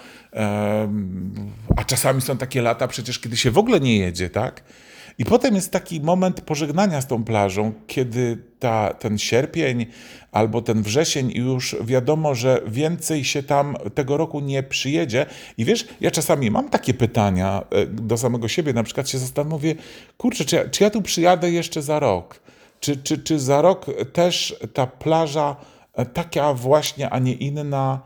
a 1.76 1.84
czasami 1.84 2.22
są 2.22 2.38
takie 2.38 2.62
lata 2.62 2.88
przecież, 2.88 3.20
kiedy 3.20 3.38
się 3.38 3.52
w 3.52 3.58
ogóle 3.58 3.80
nie 3.80 3.98
jedzie, 3.98 4.30
tak? 4.30 4.64
I 5.20 5.26
potem 5.26 5.56
jest 5.56 5.72
taki 5.72 6.02
moment 6.02 6.42
pożegnania 6.42 7.02
z 7.02 7.08
tą 7.08 7.24
plażą, 7.24 7.74
kiedy 7.88 8.38
ta, 8.60 8.94
ten 8.94 9.18
sierpień 9.18 9.86
albo 10.32 10.62
ten 10.62 10.82
wrzesień 10.84 11.32
i 11.32 11.38
już 11.38 11.76
wiadomo, 11.82 12.36
że 12.36 12.62
więcej 12.68 13.24
się 13.24 13.44
tam 13.44 13.76
tego 13.96 14.18
roku 14.18 14.40
nie 14.40 14.64
przyjedzie. 14.64 15.26
I 15.58 15.66
wiesz, 15.66 15.88
ja 16.02 16.12
czasami 16.12 16.52
mam 16.52 16.70
takie 16.70 16.94
pytania 16.94 17.64
e, 17.72 17.86
do 17.86 18.18
samego 18.18 18.48
siebie, 18.48 18.74
na 18.74 18.84
przykład 18.84 19.10
się 19.10 19.18
zastanowię, 19.18 19.76
kurczę, 20.18 20.46
czy 20.46 20.56
ja, 20.56 20.70
czy 20.70 20.84
ja 20.84 20.90
tu 20.90 21.02
przyjadę 21.02 21.52
jeszcze 21.52 21.82
za 21.82 22.00
rok? 22.00 22.40
Czy, 22.80 22.98
czy, 22.98 23.18
czy 23.18 23.40
za 23.40 23.62
rok 23.62 23.86
też 24.14 24.56
ta 24.74 24.88
plaża 24.88 25.56
e, 25.94 26.06
taka 26.06 26.54
właśnie, 26.54 27.10
a 27.10 27.20
nie 27.20 27.34
inna 27.34 28.00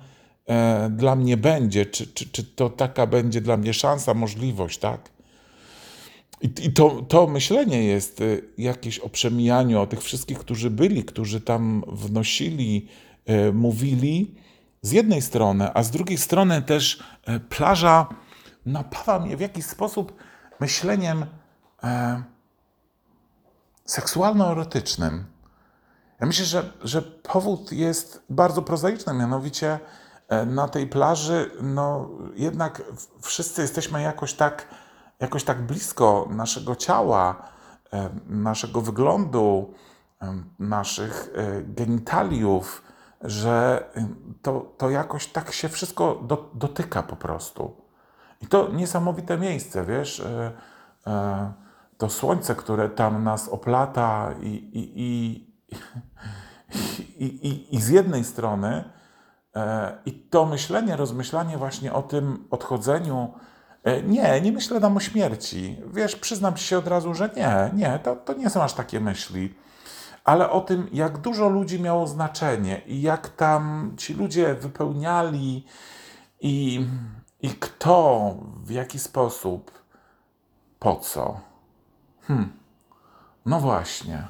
e, 0.47 0.89
dla 0.89 1.15
mnie 1.15 1.37
będzie? 1.37 1.85
Czy, 1.85 2.07
czy, 2.07 2.29
czy 2.29 2.43
to 2.43 2.69
taka 2.69 3.07
będzie 3.07 3.41
dla 3.41 3.57
mnie 3.57 3.73
szansa, 3.73 4.13
możliwość, 4.13 4.77
tak? 4.77 5.12
I, 6.43 6.65
I, 6.65 6.73
to, 6.73 7.01
to 7.07 7.27
myślenie 7.27 7.83
jest 7.83 8.21
y, 8.21 8.49
jakieś 8.57 8.99
o 8.99 9.09
przemijaniu, 9.09 9.81
o 9.81 9.87
tych 9.87 10.01
wszystkich, 10.01 10.39
którzy 10.39 10.69
byli, 10.69 11.05
którzy 11.05 11.41
tam 11.41 11.83
wnosili, 11.87 12.87
y, 13.29 13.53
mówili 13.53 14.35
z 14.81 14.91
jednej 14.91 15.21
strony, 15.21 15.73
a 15.73 15.83
z 15.83 15.91
drugiej 15.91 16.17
strony 16.17 16.61
też 16.61 17.03
y, 17.29 17.39
plaża 17.39 18.07
napawa 18.65 19.19
mnie 19.19 19.37
w 19.37 19.39
jakiś 19.39 19.65
sposób 19.65 20.13
myśleniem 20.59 21.25
e, 21.83 22.23
seksualno-erotycznym. 23.85 25.23
Ja 26.19 26.27
myślę, 26.27 26.45
że, 26.45 26.73
że 26.83 27.01
powód 27.01 27.71
jest 27.71 28.23
bardzo 28.29 28.61
prozaiczny, 28.61 29.13
mianowicie 29.13 29.79
na 30.45 30.67
tej 30.67 30.87
plaży, 30.87 31.51
no 31.61 32.09
jednak 32.35 32.81
wszyscy 33.21 33.61
jesteśmy 33.61 34.01
jakoś 34.01 34.33
tak 34.33 34.67
jakoś 35.23 35.43
tak 35.43 35.61
blisko 35.61 36.27
naszego 36.29 36.75
ciała, 36.75 37.35
e, 37.93 38.09
naszego 38.27 38.81
wyglądu, 38.81 39.73
e, 40.21 40.43
naszych 40.59 41.29
e, 41.35 41.61
genitaliów, 41.61 42.83
że 43.21 43.83
to, 44.41 44.73
to 44.77 44.89
jakoś 44.89 45.27
tak 45.27 45.51
się 45.51 45.69
wszystko 45.69 46.15
do, 46.15 46.51
dotyka 46.53 47.03
po 47.03 47.15
prostu. 47.15 47.75
I 48.41 48.47
to 48.47 48.71
niesamowite 48.71 49.37
miejsce, 49.37 49.85
wiesz, 49.85 50.23
to 51.97 52.09
słońce, 52.09 52.55
które 52.55 52.89
tam 52.89 53.23
nas 53.23 53.49
oplata 53.49 54.33
i, 54.41 54.47
i, 54.47 55.01
i, 55.01 55.47
i, 57.25 57.47
i, 57.47 57.75
i 57.75 57.81
z 57.81 57.89
jednej 57.89 58.23
strony 58.23 58.83
i 60.05 60.11
to 60.11 60.45
myślenie, 60.45 60.95
rozmyślanie 60.95 61.57
właśnie 61.57 61.93
o 61.93 62.01
tym 62.01 62.47
odchodzeniu 62.51 63.33
nie, 64.03 64.41
nie 64.41 64.51
myślę 64.51 64.81
tam 64.81 64.97
o 64.97 64.99
śmierci. 64.99 65.77
Wiesz, 65.93 66.15
przyznam 66.15 66.55
ci 66.55 66.63
się 66.63 66.77
od 66.77 66.87
razu, 66.87 67.13
że 67.13 67.29
nie, 67.35 67.71
nie, 67.73 67.99
to, 68.03 68.15
to 68.15 68.33
nie 68.33 68.49
są 68.49 68.63
aż 68.63 68.73
takie 68.73 68.99
myśli. 68.99 69.53
Ale 70.23 70.49
o 70.49 70.61
tym, 70.61 70.89
jak 70.93 71.17
dużo 71.17 71.49
ludzi 71.49 71.81
miało 71.81 72.07
znaczenie 72.07 72.81
i 72.85 73.01
jak 73.01 73.29
tam 73.29 73.93
ci 73.97 74.13
ludzie 74.13 74.55
wypełniali 74.55 75.65
i, 76.41 76.87
i 77.41 77.49
kto, 77.49 78.35
w 78.63 78.71
jaki 78.71 78.99
sposób, 78.99 79.71
po 80.79 80.95
co. 80.95 81.39
Hmm. 82.21 82.53
No 83.45 83.59
właśnie. 83.59 84.27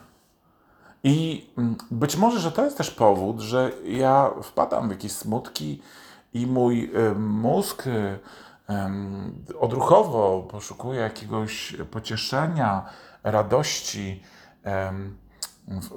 I 1.04 1.48
mm, 1.58 1.76
być 1.92 2.18
może, 2.18 2.40
że 2.40 2.52
to 2.52 2.66
jest 2.66 2.78
też 2.78 2.92
powód, 2.92 3.40
że 3.40 3.72
ja 3.86 4.32
wpadam 4.44 4.88
w 4.88 4.92
jakieś 4.92 5.12
smutki 5.12 5.82
i 6.34 6.48
mój 6.48 6.92
y, 6.96 7.16
mózg 7.16 7.88
y, 7.88 8.20
odruchowo 9.60 10.48
poszukuję 10.51 11.00
jakiegoś 11.00 11.75
pocieszenia, 11.91 12.86
radości 13.24 14.24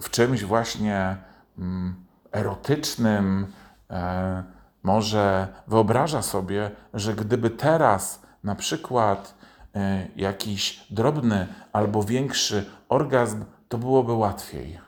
w 0.02 0.10
czymś 0.10 0.44
właśnie 0.44 1.16
mm, 1.58 2.06
erotycznym, 2.32 3.52
e, 3.90 4.44
może 4.82 5.48
wyobraża 5.66 6.22
sobie, 6.22 6.70
że 6.94 7.14
gdyby 7.14 7.50
teraz 7.50 8.22
na 8.44 8.54
przykład 8.54 9.34
e, 9.74 10.08
jakiś 10.16 10.86
drobny 10.90 11.46
albo 11.72 12.02
większy 12.02 12.70
orgazm, 12.88 13.44
to 13.68 13.78
byłoby 13.78 14.12
łatwiej. 14.12 14.78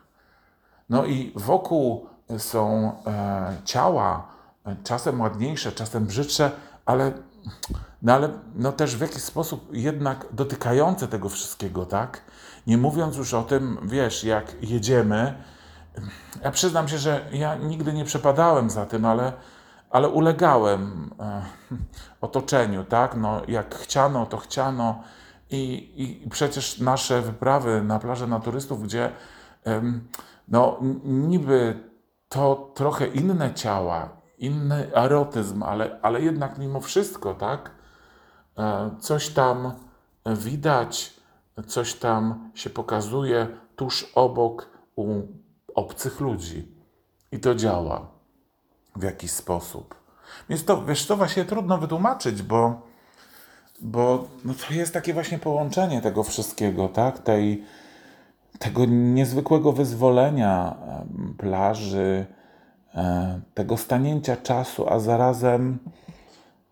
No 0.88 1.04
i 1.04 1.32
wokół 1.36 2.06
są 2.38 2.92
e, 3.06 3.56
ciała, 3.64 4.28
czasem 4.84 5.20
ładniejsze, 5.20 5.72
czasem 5.72 6.06
brzydsze, 6.06 6.50
ale 6.86 7.12
no 8.02 8.12
ale 8.12 8.28
no 8.54 8.72
też 8.72 8.96
w 8.96 9.00
jakiś 9.00 9.22
sposób 9.22 9.68
jednak 9.72 10.26
dotykające 10.32 11.08
tego 11.08 11.28
wszystkiego, 11.28 11.86
tak? 11.86 12.22
Nie 12.66 12.78
mówiąc 12.78 13.16
już 13.16 13.34
o 13.34 13.42
tym, 13.42 13.78
wiesz, 13.82 14.24
jak 14.24 14.62
jedziemy. 14.62 15.34
Ja 16.44 16.50
przyznam 16.50 16.88
się, 16.88 16.98
że 16.98 17.28
ja 17.32 17.54
nigdy 17.54 17.92
nie 17.92 18.04
przepadałem 18.04 18.70
za 18.70 18.86
tym, 18.86 19.04
ale, 19.04 19.32
ale 19.90 20.08
ulegałem 20.08 21.10
e, 21.20 21.42
otoczeniu, 22.20 22.84
tak? 22.84 23.16
No, 23.16 23.42
jak 23.48 23.74
chciano, 23.74 24.26
to 24.26 24.36
chciano. 24.36 25.02
I, 25.50 25.92
I 26.24 26.30
przecież 26.30 26.78
nasze 26.78 27.22
wyprawy 27.22 27.82
na 27.82 27.98
plażę 27.98 28.26
naturystów, 28.26 28.82
gdzie 28.82 29.12
no, 30.48 30.78
niby 31.04 31.88
to 32.28 32.72
trochę 32.74 33.06
inne 33.06 33.54
ciała, 33.54 34.08
inny 34.38 34.94
erotyzm, 34.94 35.62
ale, 35.62 35.98
ale 36.02 36.20
jednak 36.20 36.58
mimo 36.58 36.80
wszystko, 36.80 37.34
tak? 37.34 37.70
E, 38.58 38.90
coś 39.00 39.28
tam 39.28 39.72
widać, 40.26 41.14
coś 41.66 41.94
tam 41.94 42.50
się 42.54 42.70
pokazuje 42.70 43.46
tuż 43.76 44.12
obok 44.14 44.68
u 44.96 45.22
obcych 45.74 46.20
ludzi. 46.20 46.78
I 47.32 47.40
to 47.40 47.54
działa 47.54 48.06
w 48.96 49.02
jakiś 49.02 49.30
sposób. 49.30 49.94
Więc 50.48 50.64
to, 50.64 50.84
wiesz, 50.84 51.06
to 51.06 51.16
właśnie 51.16 51.44
trudno 51.44 51.78
wytłumaczyć, 51.78 52.42
bo, 52.42 52.82
bo 53.80 54.28
no 54.44 54.54
to 54.54 54.74
jest 54.74 54.94
takie 54.94 55.14
właśnie 55.14 55.38
połączenie 55.38 56.00
tego 56.00 56.22
wszystkiego, 56.24 56.88
tak? 56.88 57.18
Tej, 57.18 57.64
tego 58.58 58.84
niezwykłego 58.86 59.72
wyzwolenia 59.72 60.76
plaży, 61.38 62.26
tego 63.54 63.76
stanięcia 63.76 64.36
czasu, 64.36 64.88
a 64.88 64.98
zarazem 64.98 65.78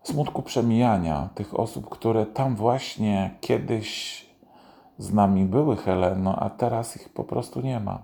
smutku 0.03 0.41
przemijania 0.41 1.29
tych 1.35 1.59
osób, 1.59 1.89
które 1.89 2.25
tam 2.25 2.55
właśnie 2.55 3.35
kiedyś 3.41 4.25
z 4.97 5.13
nami 5.13 5.45
były, 5.45 5.77
Heleno, 5.77 6.35
a 6.35 6.49
teraz 6.49 6.95
ich 6.95 7.09
po 7.09 7.23
prostu 7.23 7.61
nie 7.61 7.79
ma. 7.79 7.99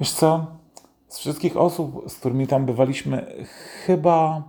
Wiesz 0.00 0.12
co? 0.12 0.46
Z 1.08 1.18
wszystkich 1.18 1.56
osób, 1.56 2.04
z 2.10 2.14
którymi 2.14 2.46
tam 2.46 2.66
bywaliśmy, 2.66 3.44
chyba. 3.86 4.42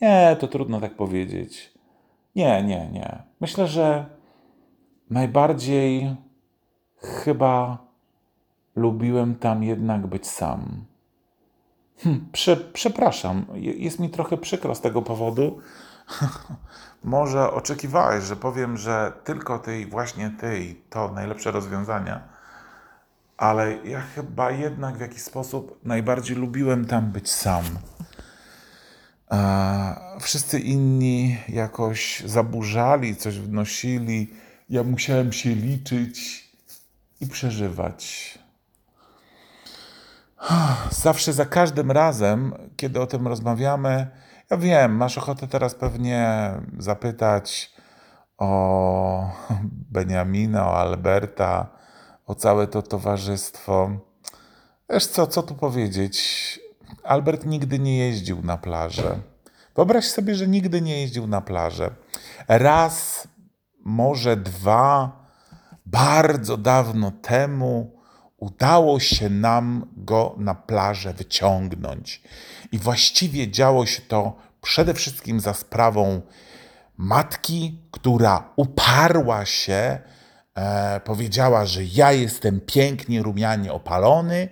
Nie, 0.00 0.36
to 0.40 0.48
trudno 0.48 0.80
tak 0.80 0.94
powiedzieć. 0.94 1.74
Nie, 2.36 2.62
nie, 2.62 2.88
nie. 2.92 3.22
Myślę, 3.40 3.66
że 3.66 4.06
najbardziej 5.10 6.16
chyba 6.96 7.78
lubiłem 8.76 9.34
tam 9.34 9.62
jednak 9.62 10.06
być 10.06 10.26
sam. 10.26 10.84
Hm, 11.98 12.28
prze, 12.32 12.56
przepraszam, 12.56 13.46
jest 13.54 13.98
mi 13.98 14.10
trochę 14.10 14.36
przykro 14.36 14.74
z 14.74 14.80
tego 14.80 15.02
powodu. 15.02 15.58
Może 17.04 17.50
oczekiwałeś, 17.50 18.24
że 18.24 18.36
powiem, 18.36 18.76
że 18.76 19.12
tylko 19.24 19.58
ty 19.58 19.80
i 19.80 19.86
właśnie 19.86 20.30
ty 20.40 20.60
i 20.60 20.74
to 20.74 21.12
najlepsze 21.12 21.50
rozwiązania, 21.50 22.22
ale 23.36 23.76
ja 23.84 24.00
chyba 24.00 24.50
jednak 24.50 24.96
w 24.96 25.00
jakiś 25.00 25.22
sposób 25.22 25.80
najbardziej 25.84 26.36
lubiłem 26.36 26.84
tam 26.84 27.10
być 27.10 27.30
sam. 27.30 27.64
Wszyscy 30.20 30.60
inni 30.60 31.36
jakoś 31.48 32.22
zaburzali, 32.26 33.16
coś 33.16 33.38
wnosili. 33.38 34.30
Ja 34.70 34.82
musiałem 34.82 35.32
się 35.32 35.50
liczyć 35.50 36.48
i 37.20 37.26
przeżywać. 37.26 38.37
Zawsze 40.90 41.32
za 41.32 41.44
każdym 41.44 41.90
razem, 41.90 42.54
kiedy 42.76 43.00
o 43.00 43.06
tym 43.06 43.28
rozmawiamy, 43.28 44.06
ja 44.50 44.56
wiem, 44.56 44.96
masz 44.96 45.18
ochotę 45.18 45.48
teraz 45.48 45.74
pewnie 45.74 46.50
zapytać 46.78 47.72
o 48.38 49.30
Beniamina, 49.92 50.66
o 50.66 50.78
Alberta, 50.78 51.66
o 52.26 52.34
całe 52.34 52.66
to 52.66 52.82
towarzystwo. 52.82 53.90
Wiesz 54.90 55.06
co, 55.06 55.26
co 55.26 55.42
tu 55.42 55.54
powiedzieć? 55.54 56.60
Albert 57.04 57.46
nigdy 57.46 57.78
nie 57.78 57.98
jeździł 57.98 58.42
na 58.42 58.56
plażę. 58.56 59.18
Wyobraź 59.76 60.04
sobie, 60.04 60.34
że 60.34 60.48
nigdy 60.48 60.80
nie 60.80 61.00
jeździł 61.00 61.26
na 61.26 61.40
plażę. 61.40 61.90
Raz, 62.48 63.28
może 63.84 64.36
dwa, 64.36 65.18
bardzo 65.86 66.56
dawno 66.56 67.10
temu 67.10 67.97
udało 68.38 69.00
się 69.00 69.30
nam 69.30 69.86
go 69.96 70.34
na 70.38 70.54
plażę 70.54 71.14
wyciągnąć. 71.14 72.22
I 72.72 72.78
właściwie 72.78 73.50
działo 73.50 73.86
się 73.86 74.02
to 74.02 74.36
przede 74.62 74.94
wszystkim 74.94 75.40
za 75.40 75.54
sprawą 75.54 76.20
matki, 76.96 77.78
która 77.90 78.52
uparła 78.56 79.46
się, 79.46 79.98
e, 80.54 81.00
powiedziała, 81.00 81.66
że 81.66 81.84
ja 81.84 82.12
jestem 82.12 82.60
pięknie 82.60 83.22
rumianie 83.22 83.72
opalony, 83.72 84.48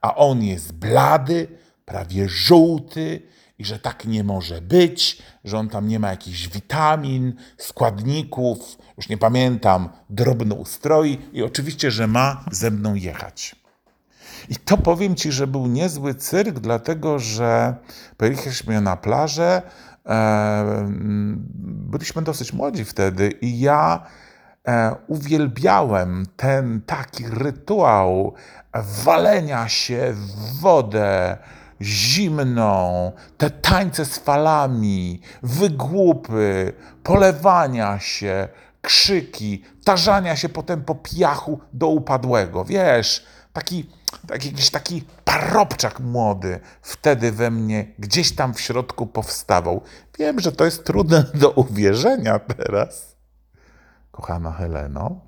a 0.00 0.14
on 0.14 0.42
jest 0.42 0.72
blady, 0.72 1.48
prawie 1.84 2.28
żółty 2.28 3.22
i 3.58 3.64
że 3.64 3.78
tak 3.78 4.04
nie 4.04 4.24
może 4.24 4.60
być, 4.60 5.22
że 5.44 5.58
on 5.58 5.68
tam 5.68 5.88
nie 5.88 5.98
ma 5.98 6.10
jakichś 6.10 6.48
witamin, 6.48 7.34
składników, 7.56 8.78
już 8.98 9.08
nie 9.08 9.18
pamiętam, 9.18 9.88
drobnoustroi 10.10 11.18
i 11.32 11.42
oczywiście, 11.42 11.90
że 11.90 12.06
ma 12.06 12.44
ze 12.50 12.70
mną 12.70 12.94
jechać. 12.94 13.56
I 14.48 14.56
to 14.56 14.76
powiem 14.76 15.14
Ci, 15.14 15.32
że 15.32 15.46
był 15.46 15.66
niezły 15.66 16.14
cyrk, 16.14 16.58
dlatego 16.58 17.18
że 17.18 17.74
pojechaliśmy 18.16 18.80
na 18.80 18.96
plażę, 18.96 19.62
e, 20.06 20.86
byliśmy 21.64 22.22
dosyć 22.22 22.52
młodzi 22.52 22.84
wtedy 22.84 23.30
i 23.30 23.60
ja 23.60 24.06
e, 24.68 24.94
uwielbiałem 25.06 26.26
ten 26.36 26.80
taki 26.86 27.24
rytuał 27.26 28.34
walenia 29.04 29.68
się 29.68 30.12
w 30.12 30.60
wodę, 30.60 31.36
zimną, 31.80 33.12
te 33.38 33.50
tańce 33.50 34.04
z 34.04 34.18
falami, 34.18 35.20
wygłupy, 35.42 36.72
polewania 37.02 37.98
się, 37.98 38.48
krzyki, 38.88 39.64
tarzania 39.84 40.36
się 40.36 40.48
potem 40.48 40.84
po 40.84 40.94
piachu 40.94 41.60
do 41.72 41.88
upadłego. 41.88 42.64
Wiesz, 42.64 43.26
taki, 43.52 43.90
taki 44.28 44.50
jakiś 44.50 44.70
taki 44.70 45.04
parobczak 45.24 46.00
młody 46.00 46.60
wtedy 46.82 47.32
we 47.32 47.50
mnie 47.50 47.86
gdzieś 47.98 48.34
tam 48.34 48.54
w 48.54 48.60
środku 48.60 49.06
powstawał. 49.06 49.82
Wiem, 50.18 50.40
że 50.40 50.52
to 50.52 50.64
jest 50.64 50.84
trudne 50.84 51.24
do 51.42 51.50
uwierzenia 51.50 52.38
teraz, 52.38 53.16
kochana 54.10 54.52
Heleno, 54.52 55.20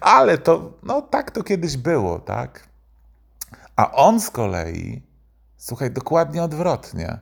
ale 0.00 0.38
to, 0.38 0.72
no 0.82 1.02
tak 1.02 1.30
to 1.30 1.42
kiedyś 1.42 1.76
było, 1.76 2.18
tak? 2.18 2.68
A 3.76 3.92
on 3.92 4.20
z 4.20 4.30
kolei 4.30 5.08
Słuchaj, 5.56 5.90
dokładnie 5.90 6.42
odwrotnie. 6.42 7.18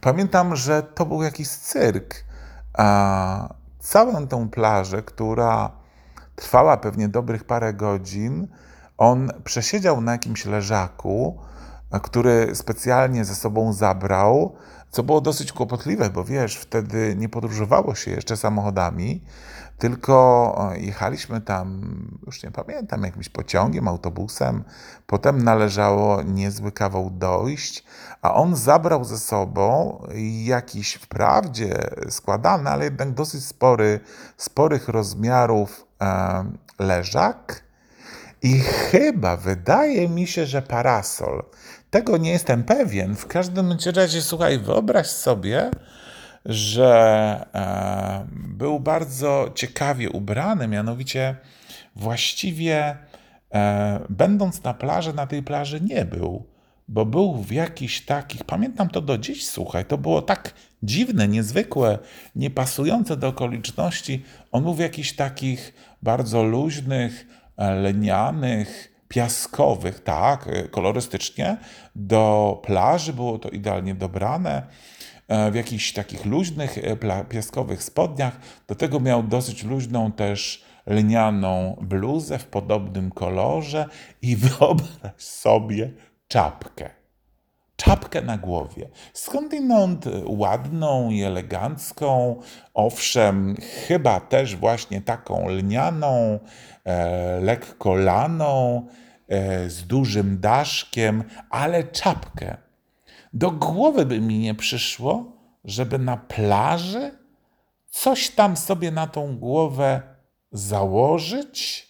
Pamiętam, 0.00 0.56
że 0.56 0.82
to 0.82 1.06
był 1.06 1.22
jakiś 1.22 1.48
cyrk. 1.48 2.14
A 2.78 3.54
całą 3.86 4.28
tą 4.28 4.48
plażę, 4.50 5.02
która 5.02 5.70
trwała 6.36 6.76
pewnie 6.76 7.08
dobrych 7.08 7.44
parę 7.44 7.74
godzin, 7.74 8.48
on 8.98 9.30
przesiedział 9.44 10.00
na 10.00 10.12
jakimś 10.12 10.44
leżaku, 10.44 11.38
który 12.02 12.54
specjalnie 12.54 13.24
ze 13.24 13.34
sobą 13.34 13.72
zabrał, 13.72 14.56
co 14.90 15.02
było 15.02 15.20
dosyć 15.20 15.52
kłopotliwe, 15.52 16.10
bo 16.10 16.24
wiesz, 16.24 16.56
wtedy 16.56 17.14
nie 17.18 17.28
podróżowało 17.28 17.94
się 17.94 18.10
jeszcze 18.10 18.36
samochodami, 18.36 19.20
tylko 19.78 20.70
jechaliśmy 20.76 21.40
tam, 21.40 21.82
już 22.26 22.42
nie 22.42 22.50
pamiętam, 22.50 23.02
jakimś 23.02 23.28
pociągiem, 23.28 23.88
autobusem. 23.88 24.64
Potem 25.06 25.44
należało 25.44 26.22
niezły 26.22 26.72
kawał 26.72 27.10
dojść, 27.10 27.84
a 28.22 28.34
on 28.34 28.56
zabrał 28.56 29.04
ze 29.04 29.18
sobą 29.18 29.98
jakiś 30.44 30.94
wprawdzie 30.94 31.90
składany, 32.08 32.70
ale 32.70 32.84
jednak 32.84 33.14
dosyć 33.14 33.44
spory, 33.44 34.00
sporych 34.36 34.88
rozmiarów 34.88 35.86
e, 36.00 36.44
leżak. 36.78 37.66
I 38.42 38.60
chyba 38.60 39.36
wydaje 39.36 40.08
mi 40.08 40.26
się, 40.26 40.46
że 40.46 40.62
parasol. 40.62 41.42
Tego 41.96 42.16
nie 42.16 42.30
jestem 42.30 42.64
pewien. 42.64 43.14
W 43.14 43.26
każdym 43.26 43.76
razie, 43.96 44.22
słuchaj, 44.22 44.58
wyobraź 44.58 45.06
sobie, 45.06 45.70
że 46.44 46.90
e, 47.54 48.26
był 48.30 48.80
bardzo 48.80 49.50
ciekawie 49.54 50.10
ubrany, 50.10 50.68
mianowicie 50.68 51.36
właściwie 51.94 52.96
e, 53.54 54.00
będąc 54.08 54.62
na 54.62 54.74
plaży, 54.74 55.12
na 55.12 55.26
tej 55.26 55.42
plaży 55.42 55.80
nie 55.80 56.04
był, 56.04 56.46
bo 56.88 57.06
był 57.06 57.34
w 57.34 57.52
jakichś 57.52 58.00
takich, 58.00 58.44
pamiętam 58.44 58.88
to 58.88 59.00
do 59.00 59.18
dziś, 59.18 59.48
słuchaj, 59.48 59.84
to 59.84 59.98
było 59.98 60.22
tak 60.22 60.54
dziwne, 60.82 61.28
niezwykłe, 61.28 61.98
niepasujące 62.34 63.16
do 63.16 63.28
okoliczności. 63.28 64.24
On 64.52 64.62
był 64.62 64.74
w 64.74 64.78
jakichś 64.78 65.12
takich 65.12 65.74
bardzo 66.02 66.42
luźnych, 66.42 67.26
e, 67.56 67.74
lenianych, 67.74 68.95
piaskowych, 69.08 70.00
tak, 70.00 70.48
kolorystycznie, 70.70 71.56
do 71.94 72.60
plaży 72.64 73.12
było 73.12 73.38
to 73.38 73.48
idealnie 73.48 73.94
dobrane. 73.94 74.62
E, 75.28 75.50
w 75.50 75.54
jakichś 75.54 75.92
takich 75.92 76.26
luźnych, 76.26 76.78
e, 76.78 77.24
piaskowych 77.24 77.82
spodniach. 77.82 78.40
Do 78.66 78.74
tego 78.74 79.00
miał 79.00 79.22
dosyć 79.22 79.64
luźną 79.64 80.12
też 80.12 80.64
lnianą 80.86 81.76
bluzę 81.80 82.38
w 82.38 82.46
podobnym 82.46 83.10
kolorze 83.10 83.88
i 84.22 84.36
wyobraź 84.46 85.12
sobie 85.16 85.90
czapkę. 86.28 86.90
Czapkę 87.86 88.22
na 88.22 88.38
głowie. 88.38 88.88
Skądinąd 89.12 90.04
ładną 90.24 91.10
i 91.10 91.22
elegancką, 91.22 92.40
owszem, 92.74 93.56
chyba 93.86 94.20
też 94.20 94.56
właśnie 94.56 95.00
taką 95.00 95.48
lnianą, 95.48 96.38
e, 96.84 97.40
lekko 97.40 97.94
laną, 97.94 98.86
e, 99.28 99.70
z 99.70 99.86
dużym 99.86 100.40
daszkiem, 100.40 101.24
ale 101.50 101.84
czapkę 101.84 102.56
do 103.32 103.50
głowy 103.50 104.06
by 104.06 104.20
mi 104.20 104.38
nie 104.38 104.54
przyszło, 104.54 105.32
żeby 105.64 105.98
na 105.98 106.16
plaży 106.16 107.10
coś 107.90 108.30
tam 108.30 108.56
sobie 108.56 108.90
na 108.90 109.06
tą 109.06 109.38
głowę 109.38 110.02
założyć 110.52 111.88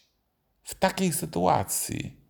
w 0.63 0.75
takiej 0.75 1.13
sytuacji. 1.13 2.21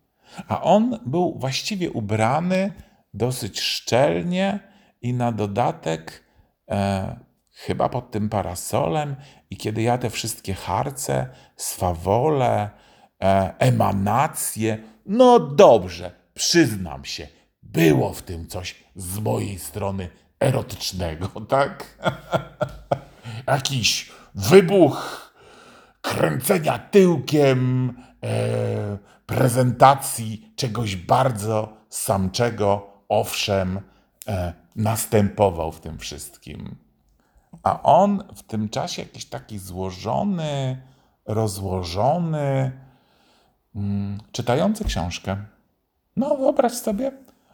A 0.47 0.61
on 0.61 0.99
był 1.05 1.39
właściwie 1.39 1.91
ubrany 1.91 2.73
dosyć 3.13 3.59
szczelnie 3.59 4.59
i 5.01 5.13
na 5.13 5.31
dodatek 5.31 6.23
e, 6.69 7.19
chyba 7.51 7.89
pod 7.89 8.11
tym 8.11 8.29
parasolem. 8.29 9.15
I 9.49 9.57
kiedy 9.57 9.81
ja 9.81 9.97
te 9.97 10.09
wszystkie 10.09 10.53
harce, 10.53 11.29
swawole, 11.55 12.69
e, 13.23 13.53
emanacje, 13.59 14.77
no 15.05 15.39
dobrze, 15.39 16.11
przyznam 16.33 17.05
się, 17.05 17.27
było 17.63 18.13
w 18.13 18.21
tym 18.21 18.47
coś 18.47 18.83
z 18.95 19.19
mojej 19.19 19.59
strony 19.59 20.09
erotycznego, 20.39 21.27
tak? 21.49 21.97
Jakiś 23.47 24.11
wybuch 24.35 25.27
kręcenia 26.01 26.79
tyłkiem, 26.79 27.93
e, 28.23 28.97
prezentacji 29.25 30.53
czegoś 30.55 30.95
bardzo 30.95 31.77
samczego, 31.89 32.96
owszem, 33.09 33.79
e, 34.27 34.53
następował 34.75 35.71
w 35.71 35.79
tym 35.79 35.97
wszystkim. 35.97 36.75
A 37.63 37.83
on 37.83 38.23
w 38.35 38.43
tym 38.43 38.69
czasie 38.69 39.01
jakiś 39.01 39.25
taki 39.25 39.59
złożony, 39.59 40.81
rozłożony, 41.25 42.71
mm, 43.75 44.17
czytający 44.31 44.85
książkę. 44.85 45.37
No, 46.15 46.37
wyobraź 46.37 46.73
sobie, 46.73 47.11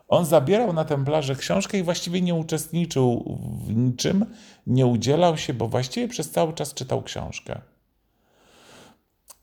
on 0.08 0.26
zabierał 0.26 0.74
na 0.74 0.86
tę 0.86 1.06
plażę 1.06 1.36
książkę 1.36 1.78
i 1.78 1.84
właściwie 1.84 2.22
nie 2.22 2.36
uczestniczył 2.36 3.40
w 3.66 3.76
niczym, 3.76 4.26
nie 4.68 4.86
udzielał 4.86 5.38
się, 5.38 5.54
bo 5.54 5.68
właściwie 5.68 6.08
przez 6.08 6.32
cały 6.32 6.54
czas 6.54 6.74
czytał 6.74 7.04
książkę. 7.04 7.62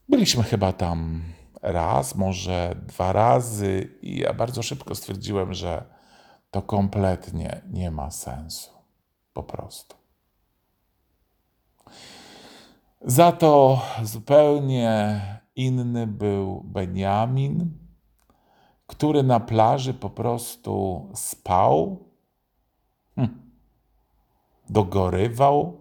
Byliśmy 0.08 0.42
chyba 0.42 0.72
tam 0.72 1.22
raz, 1.62 2.14
może 2.14 2.76
dwa 2.86 3.12
razy, 3.12 3.88
i 4.02 4.18
ja 4.18 4.34
bardzo 4.34 4.62
szybko 4.62 4.94
stwierdziłem, 4.94 5.54
że 5.54 5.84
to 6.50 6.62
kompletnie 6.62 7.62
nie 7.70 7.90
ma 7.90 8.10
sensu. 8.10 8.70
Po 9.32 9.42
prostu. 9.42 9.96
Za 13.00 13.32
to 13.32 13.80
zupełnie 14.02 15.20
inny 15.56 16.06
był 16.06 16.62
Benjamin, 16.64 17.78
który 18.86 19.22
na 19.22 19.40
plaży 19.40 19.94
po 19.94 20.10
prostu 20.10 21.06
spał, 21.14 21.98
hm, 23.16 23.52
dogorywał 24.70 25.80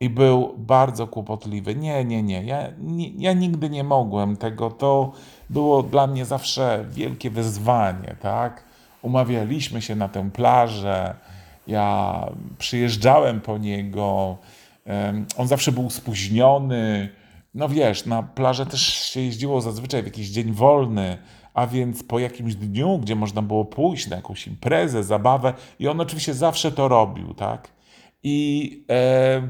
i 0.00 0.10
był 0.10 0.54
bardzo 0.58 1.06
kłopotliwy. 1.06 1.74
Nie, 1.74 2.04
nie, 2.04 2.22
nie. 2.22 2.44
Ja, 2.44 2.72
nie. 2.78 3.08
ja 3.08 3.32
nigdy 3.32 3.70
nie 3.70 3.84
mogłem 3.84 4.36
tego. 4.36 4.70
To 4.70 5.12
było 5.50 5.82
dla 5.82 6.06
mnie 6.06 6.24
zawsze 6.24 6.84
wielkie 6.90 7.30
wyzwanie, 7.30 8.16
tak? 8.20 8.64
Umawialiśmy 9.02 9.82
się 9.82 9.96
na 9.96 10.08
tę 10.08 10.30
plażę. 10.30 11.14
Ja 11.66 12.20
przyjeżdżałem 12.58 13.40
po 13.40 13.58
niego. 13.58 14.36
On 15.36 15.48
zawsze 15.48 15.72
był 15.72 15.90
spóźniony. 15.90 17.08
No 17.54 17.68
wiesz, 17.68 18.06
na 18.06 18.22
plażę 18.22 18.66
też 18.66 18.82
się 18.82 19.20
jeździło 19.20 19.60
zazwyczaj 19.60 20.02
w 20.02 20.06
jakiś 20.06 20.28
dzień 20.28 20.52
wolny, 20.52 21.18
a 21.54 21.66
więc 21.66 22.02
po 22.02 22.18
jakimś 22.18 22.54
dniu, 22.54 22.98
gdzie 22.98 23.16
można 23.16 23.42
było 23.42 23.64
pójść 23.64 24.06
na 24.06 24.16
jakąś 24.16 24.46
imprezę, 24.46 25.02
zabawę, 25.02 25.52
i 25.78 25.88
on 25.88 26.00
oczywiście 26.00 26.34
zawsze 26.34 26.72
to 26.72 26.88
robił, 26.88 27.34
tak? 27.34 27.68
I 28.22 28.84
e, 28.90 29.48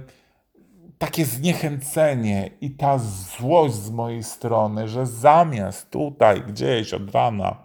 takie 0.98 1.24
zniechęcenie 1.24 2.50
i 2.60 2.70
ta 2.70 2.98
złość 2.98 3.74
z 3.74 3.90
mojej 3.90 4.22
strony, 4.22 4.88
że 4.88 5.06
zamiast 5.06 5.90
tutaj 5.90 6.42
gdzieś 6.42 6.94
od 6.94 7.10
rana 7.14 7.56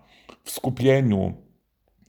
w 0.44 0.52
skupieniu, 0.52 1.34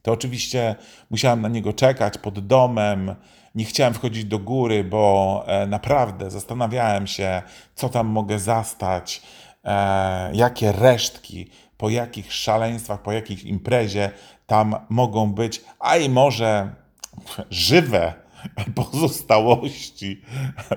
to 0.03 0.13
oczywiście 0.13 0.75
musiałem 1.11 1.41
na 1.41 1.49
niego 1.49 1.73
czekać 1.73 2.19
pod 2.19 2.47
domem. 2.47 3.15
Nie 3.55 3.65
chciałem 3.65 3.95
wchodzić 3.95 4.25
do 4.25 4.39
góry, 4.39 4.85
bo 4.85 5.45
e, 5.47 5.67
naprawdę 5.67 6.31
zastanawiałem 6.31 7.07
się, 7.07 7.43
co 7.75 7.89
tam 7.89 8.07
mogę 8.07 8.39
zastać, 8.39 9.23
e, 9.65 10.31
jakie 10.35 10.73
resztki, 10.73 11.51
po 11.77 11.91
jakich 11.91 12.33
szaleństwach, 12.33 13.03
po 13.03 13.13
jakich 13.13 13.45
imprezie 13.45 14.11
tam 14.47 14.77
mogą 14.89 15.33
być, 15.33 15.65
a 15.79 15.97
i 15.97 16.09
może 16.09 16.75
żywe 17.51 18.15
pozostałości. 18.75 20.23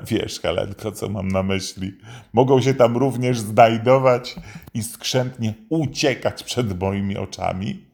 Wiesz, 0.08 0.40
Helenko, 0.40 0.92
co 0.92 1.10
mam 1.10 1.28
na 1.28 1.44
myśli? 1.44 1.98
Mogą 2.34 2.62
się 2.62 2.74
tam 2.74 2.98
również 2.98 3.40
znajdować 3.40 4.36
i 4.74 4.84
skrzętnie 4.84 5.54
uciekać 5.70 6.44
przed 6.44 6.80
moimi 6.80 7.18
oczami. 7.18 7.85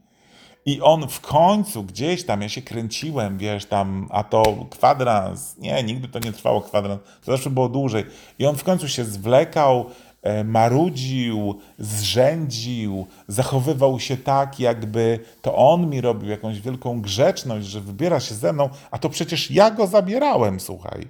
I 0.66 0.82
on 0.82 1.08
w 1.08 1.22
końcu 1.22 1.84
gdzieś 1.84 2.26
tam, 2.26 2.42
ja 2.42 2.50
się 2.50 2.62
kręciłem, 2.62 3.38
wiesz, 3.38 3.66
tam, 3.66 4.08
a 4.12 4.24
to 4.24 4.66
kwadrans, 4.70 5.58
nie, 5.58 5.84
nigdy 5.84 6.08
to 6.08 6.20
nie 6.20 6.32
trwało 6.32 6.62
kwadrans, 6.62 7.02
to 7.26 7.32
zawsze 7.32 7.50
było 7.50 7.70
dłużej. 7.70 8.06
I 8.40 8.46
on 8.46 8.56
w 8.56 8.64
końcu 8.64 8.88
się 8.88 9.06
zwlekał, 9.06 9.86
E, 10.22 10.44
marudził, 10.44 11.60
zrzędził, 11.80 13.08
zachowywał 13.28 14.00
się 14.00 14.18
tak, 14.18 14.60
jakby 14.60 15.20
to 15.42 15.56
on 15.56 15.90
mi 15.90 16.02
robił 16.02 16.30
jakąś 16.30 16.62
wielką 16.62 17.02
grzeczność, 17.02 17.68
że 17.68 17.82
wybiera 17.82 18.20
się 18.20 18.36
ze 18.36 18.54
mną, 18.54 18.70
a 18.92 18.98
to 18.98 19.10
przecież 19.10 19.52
ja 19.52 19.72
go 19.72 19.88
zabierałem, 19.88 20.60
słuchaj. 20.60 21.08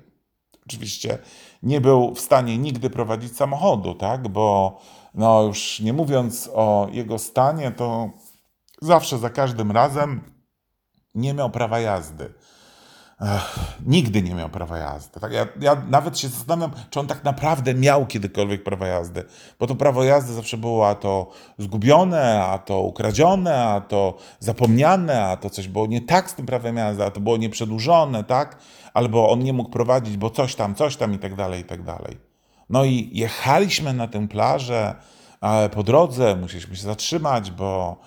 Oczywiście 0.68 1.18
nie 1.64 1.82
był 1.82 2.16
w 2.16 2.20
stanie 2.20 2.58
nigdy 2.58 2.90
prowadzić 2.90 3.36
samochodu, 3.36 3.94
tak, 3.96 4.28
bo 4.28 4.78
no 5.14 5.44
już 5.44 5.80
nie 5.80 5.94
mówiąc 5.94 6.50
o 6.54 6.88
jego 6.92 7.20
stanie, 7.20 7.72
to 7.72 8.10
zawsze 8.82 9.18
za 9.18 9.30
każdym 9.30 9.72
razem 9.72 10.22
nie 11.16 11.34
miał 11.34 11.50
prawa 11.50 11.80
jazdy. 11.80 12.34
Ech, 13.22 13.60
nigdy 13.86 14.22
nie 14.22 14.36
miał 14.36 14.50
prawa 14.50 14.78
jazdy. 14.78 15.20
Tak? 15.20 15.32
Ja, 15.32 15.48
ja, 15.60 15.82
nawet 15.90 16.20
się 16.20 16.28
zastanawiam, 16.28 16.72
czy 16.90 17.00
on 17.00 17.08
tak 17.08 17.24
naprawdę 17.24 17.74
miał 17.74 18.06
kiedykolwiek 18.06 18.64
prawo 18.64 18.86
jazdy, 18.86 19.24
bo 19.60 19.68
to 19.68 19.76
prawo 19.76 20.04
jazdy 20.04 20.34
zawsze 20.34 20.58
było 20.58 20.90
a 20.90 20.96
to 20.96 21.32
zgubione, 21.58 22.44
a 22.44 22.58
to 22.58 22.80
ukradzione, 22.80 23.64
a 23.64 23.82
to 23.82 24.18
zapomniane, 24.40 25.26
a 25.26 25.38
to 25.38 25.50
coś 25.50 25.68
było 25.68 25.88
nie 25.88 26.02
tak 26.02 26.30
z 26.30 26.34
tym 26.34 26.46
prawem 26.46 26.78
jazdy, 26.78 27.04
a 27.04 27.12
to 27.12 27.20
było 27.20 27.38
nieprzedłużone, 27.38 28.24
tak? 28.24 28.58
Albo 28.94 29.30
on 29.30 29.40
nie 29.40 29.54
mógł 29.54 29.70
prowadzić, 29.70 30.18
bo 30.18 30.30
coś 30.30 30.56
tam, 30.56 30.76
coś 30.76 30.96
tam 30.96 31.14
i 31.14 31.20
tak 31.20 31.36
dalej, 31.36 31.62
i 31.62 31.66
tak 31.66 31.84
dalej. 31.84 32.18
No 32.70 32.84
i 32.84 33.10
jechaliśmy 33.14 33.94
na 33.94 34.08
tę 34.08 34.28
plażę, 34.28 34.96
ale 35.42 35.70
po 35.70 35.84
drodze 35.84 36.36
musieliśmy 36.36 36.76
się 36.76 36.84
zatrzymać, 36.84 37.52
bo 37.52 37.98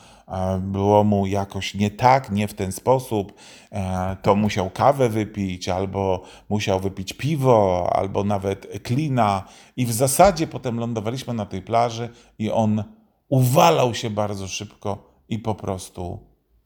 było 0.60 1.04
mu 1.04 1.26
jakoś 1.26 1.74
nie 1.74 1.90
tak, 1.90 2.30
nie 2.30 2.48
w 2.48 2.54
ten 2.54 2.72
sposób, 2.72 3.32
e, 3.72 4.16
to 4.22 4.34
musiał 4.34 4.70
kawę 4.70 5.08
wypić, 5.08 5.68
albo 5.68 6.22
musiał 6.48 6.80
wypić 6.80 7.12
piwo, 7.12 7.90
albo 7.92 8.24
nawet 8.24 8.82
klina. 8.82 9.44
I 9.76 9.86
w 9.86 9.92
zasadzie 9.92 10.46
potem 10.46 10.80
lądowaliśmy 10.80 11.34
na 11.34 11.46
tej 11.46 11.62
plaży 11.62 12.08
i 12.38 12.50
on 12.50 12.84
uwalał 13.28 13.94
się 13.94 14.10
bardzo 14.10 14.48
szybko 14.48 15.10
i 15.28 15.38
po 15.38 15.54
prostu 15.54 16.18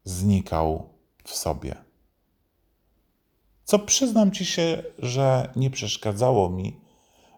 znikał 0.04 0.88
w 1.24 1.34
sobie. 1.34 1.74
Co 3.64 3.78
przyznam 3.78 4.30
ci 4.30 4.44
się, 4.44 4.82
że 4.98 5.52
nie 5.56 5.70
przeszkadzało 5.70 6.50
mi, 6.50 6.80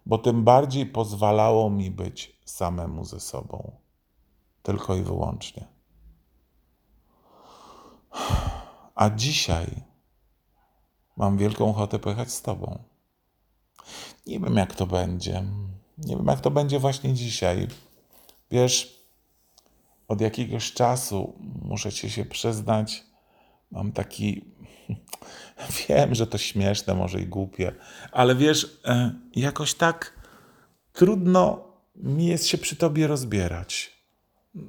bo 0.06 0.18
tym 0.18 0.44
bardziej 0.44 0.87
pozwalało 0.87 1.70
mi 1.70 1.90
być 1.90 2.40
samemu 2.44 3.04
ze 3.04 3.20
sobą. 3.20 3.72
Tylko 4.62 4.96
i 4.96 5.02
wyłącznie. 5.02 5.69
A 8.94 9.11
dzisiaj 9.11 9.66
mam 11.16 11.38
wielką 11.38 11.70
ochotę 11.70 11.99
pojechać 11.99 12.33
z 12.33 12.42
Tobą. 12.42 12.85
Nie 14.27 14.40
wiem, 14.40 14.57
jak 14.57 14.75
to 14.75 14.87
będzie. 14.87 15.44
Nie 15.99 16.16
wiem, 16.16 16.27
jak 16.27 16.40
to 16.40 16.51
będzie 16.51 16.79
właśnie 16.79 17.14
dzisiaj. 17.14 17.68
Wiesz, 18.51 19.01
od 20.09 20.20
jakiegoś 20.20 20.73
czasu, 20.73 21.38
muszę 21.62 21.92
Ci 21.92 22.11
się 22.11 22.25
przyznać, 22.25 23.05
mam 23.70 23.92
taki. 23.92 24.44
Wiem, 25.88 26.14
że 26.14 26.27
to 26.27 26.38
śmieszne, 26.38 26.94
może 26.94 27.20
i 27.20 27.27
głupie, 27.27 27.75
ale 28.12 28.35
wiesz, 28.35 28.81
e, 28.85 29.14
jakoś 29.37 29.75
tak 29.75 30.20
trudno 30.92 31.64
mi 31.96 32.27
jest 32.27 32.46
się 32.46 32.59
przy 32.59 32.77
Tobie 32.77 33.07
rozbierać. 33.07 34.01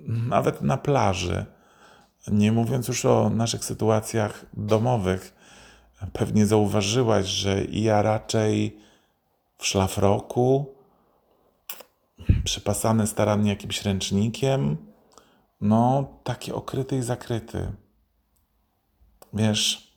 Nawet 0.08 0.62
na 0.62 0.77
plaży 0.77 1.45
nie 2.27 2.51
mówiąc 2.51 2.88
już 2.88 3.05
o 3.05 3.29
naszych 3.29 3.65
sytuacjach 3.65 4.45
domowych, 4.53 5.34
pewnie 6.13 6.45
zauważyłaś, 6.45 7.25
że 7.25 7.63
ja 7.65 8.01
raczej 8.01 8.77
w 9.57 9.65
szlafroku, 9.65 10.65
przypasany 12.43 13.07
starannie 13.07 13.49
jakimś 13.49 13.81
ręcznikiem, 13.81 14.77
no 15.62 16.07
taki 16.23 16.51
okryty 16.51 16.97
i 16.97 17.01
zakryty. 17.01 17.71
Wiesz, 19.34 19.93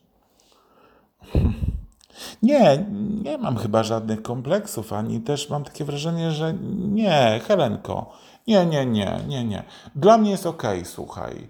nie, 2.43 2.87
nie 3.25 3.39
mam 3.39 3.57
chyba 3.57 3.83
żadnych 3.83 4.23
kompleksów, 4.23 4.93
ani 4.93 5.21
też 5.21 5.51
mam 5.51 5.65
takie 5.65 5.85
wrażenie, 5.85 6.31
że 6.31 6.55
nie, 6.75 7.41
Helenko, 7.47 8.13
nie, 8.47 8.67
nie, 8.67 8.87
nie, 8.87 9.21
nie, 9.29 9.45
nie. 9.45 9.63
Dla 9.95 10.19
mnie 10.19 10.31
jest 10.31 10.47
okej, 10.47 10.79
okay, 10.79 10.91
słuchaj. 10.91 11.49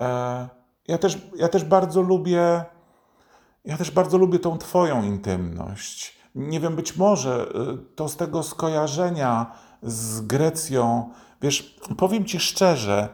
E, 0.00 0.48
ja 0.88 0.98
też, 0.98 1.18
ja 1.36 1.48
też 1.48 1.64
bardzo 1.64 2.02
lubię, 2.02 2.64
ja 3.64 3.76
też 3.76 3.90
bardzo 3.90 4.18
lubię 4.18 4.38
tą 4.38 4.58
Twoją 4.58 5.02
intymność. 5.02 6.18
Nie 6.34 6.60
wiem, 6.60 6.76
być 6.76 6.96
może 6.96 7.46
e, 7.48 7.78
to 7.96 8.08
z 8.08 8.16
tego 8.16 8.42
skojarzenia 8.42 9.52
z 9.82 10.20
Grecją, 10.20 11.10
wiesz, 11.42 11.76
powiem 11.96 12.24
Ci 12.24 12.40
szczerze, 12.40 13.08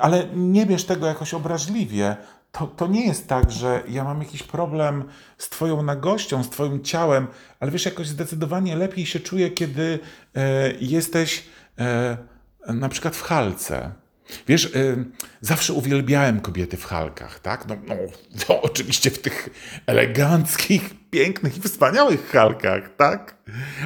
ale 0.00 0.26
nie 0.34 0.66
bierz 0.66 0.84
tego 0.84 1.06
jakoś 1.06 1.34
obraźliwie. 1.34 2.16
To, 2.52 2.66
to 2.66 2.86
nie 2.86 3.06
jest 3.06 3.28
tak, 3.28 3.50
że 3.50 3.82
ja 3.88 4.04
mam 4.04 4.22
jakiś 4.22 4.42
problem 4.42 5.04
z 5.38 5.48
Twoją 5.48 5.82
nagością, 5.82 6.42
z 6.42 6.50
Twoim 6.50 6.84
ciałem, 6.84 7.26
ale 7.60 7.70
wiesz, 7.70 7.84
jakoś 7.84 8.08
zdecydowanie 8.08 8.76
lepiej 8.76 9.06
się 9.06 9.20
czuję, 9.20 9.50
kiedy 9.50 9.98
e, 10.34 10.72
jesteś 10.80 11.46
na 12.66 12.88
przykład 12.88 13.16
w 13.16 13.22
halce 13.22 13.92
Wiesz, 14.48 14.64
y, 14.64 15.04
zawsze 15.40 15.72
uwielbiałem 15.72 16.40
kobiety 16.40 16.76
w 16.76 16.84
halkach, 16.84 17.40
tak? 17.40 17.66
No, 17.68 17.76
no, 17.86 17.94
no, 18.48 18.62
oczywiście 18.70 19.10
w 19.10 19.18
tych 19.18 19.48
eleganckich, 19.86 20.90
pięknych 21.10 21.56
i 21.56 21.60
wspaniałych 21.60 22.30
halkach, 22.30 22.96
tak? 22.96 23.36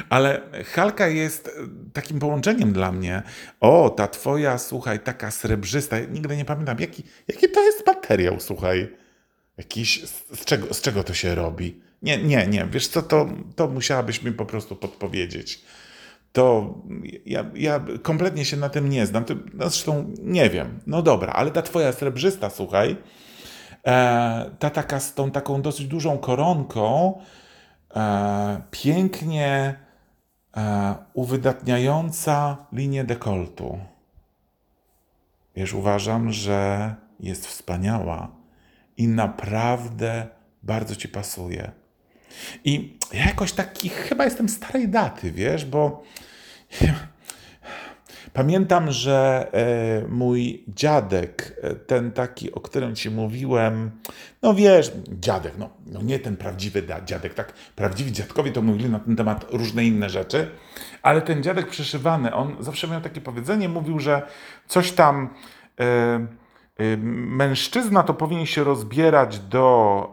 Ale 0.09 0.41
halka 0.73 1.07
jest 1.07 1.47
y, 1.47 1.51
takim 1.93 2.19
połączeniem 2.19 2.73
dla 2.73 2.91
mnie. 2.91 3.23
O, 3.59 3.89
ta 3.89 4.07
twoja, 4.07 4.57
słuchaj, 4.57 4.99
taka 4.99 5.31
srebrzysta, 5.31 5.99
nigdy 5.99 6.37
nie 6.37 6.45
pamiętam, 6.45 6.79
jaki, 6.79 7.03
jaki 7.27 7.49
to 7.49 7.63
jest 7.63 7.87
materiał, 7.87 8.39
słuchaj. 8.39 8.95
Jakiś, 9.57 10.03
z, 10.03 10.39
z, 10.39 10.45
czego, 10.45 10.73
z 10.73 10.81
czego 10.81 11.03
to 11.03 11.13
się 11.13 11.35
robi? 11.35 11.81
Nie, 12.01 12.17
nie, 12.17 12.47
nie, 12.47 12.67
wiesz 12.71 12.87
co, 12.87 13.01
to, 13.01 13.29
to 13.55 13.67
musiałabyś 13.67 14.21
mi 14.21 14.31
po 14.31 14.45
prostu 14.45 14.75
podpowiedzieć 14.75 15.61
to 16.35 16.75
ja, 17.25 17.45
ja 17.55 17.79
kompletnie 18.01 18.45
się 18.45 18.57
na 18.57 18.69
tym 18.69 18.89
nie 18.89 19.05
znam. 19.05 19.25
No 19.53 19.69
zresztą 19.69 20.13
nie 20.23 20.49
wiem. 20.49 20.79
No 20.87 21.01
dobra, 21.01 21.33
ale 21.33 21.51
ta 21.51 21.61
twoja 21.61 21.91
srebrzysta, 21.93 22.49
słuchaj, 22.49 22.97
e, 23.87 24.51
ta 24.59 24.69
taka 24.69 24.99
z 24.99 25.13
tą 25.13 25.31
taką 25.31 25.61
dosyć 25.61 25.87
dużą 25.87 26.17
koronką, 26.17 27.13
e, 27.95 28.61
pięknie 28.71 29.79
e, 30.57 30.95
uwydatniająca 31.13 32.57
linię 32.71 33.03
dekoltu. 33.03 33.79
Wiesz, 35.55 35.73
uważam, 35.73 36.31
że 36.31 36.95
jest 37.19 37.47
wspaniała 37.47 38.27
i 38.97 39.07
naprawdę 39.07 40.27
bardzo 40.63 40.95
ci 40.95 41.09
pasuje. 41.09 41.84
I 42.65 42.97
ja 43.13 43.25
jakoś 43.25 43.51
taki 43.51 43.89
chyba 43.89 44.25
jestem 44.25 44.49
starej 44.49 44.89
daty, 44.89 45.31
wiesz, 45.31 45.65
bo 45.65 46.03
pamiętam, 48.33 48.91
że 48.91 49.47
e, 49.53 50.07
mój 50.07 50.63
dziadek, 50.67 51.59
e, 51.61 51.75
ten 51.75 52.11
taki, 52.11 52.51
o 52.51 52.59
którym 52.59 52.95
ci 52.95 53.11
mówiłem, 53.11 53.91
no 54.41 54.53
wiesz, 54.53 54.91
dziadek, 55.19 55.53
no, 55.57 55.69
no 55.85 56.01
nie 56.01 56.19
ten 56.19 56.37
prawdziwy 56.37 56.83
dziadek, 57.05 57.33
tak? 57.33 57.53
Prawdziwi 57.75 58.11
dziadkowie 58.11 58.51
to 58.51 58.61
mówili 58.61 58.89
na 58.89 58.99
ten 58.99 59.15
temat 59.15 59.45
różne 59.49 59.85
inne 59.85 60.09
rzeczy, 60.09 60.51
ale 61.01 61.21
ten 61.21 61.43
dziadek 61.43 61.69
przyszywany, 61.69 62.33
on 62.33 62.55
zawsze 62.59 62.87
miał 62.87 63.01
takie 63.01 63.21
powiedzenie, 63.21 63.69
mówił, 63.69 63.99
że 63.99 64.21
coś 64.67 64.91
tam. 64.91 65.33
E, 65.79 66.44
mężczyzna 66.99 68.03
to 68.03 68.13
powinien 68.13 68.45
się 68.45 68.63
rozbierać 68.63 69.39
do 69.39 70.11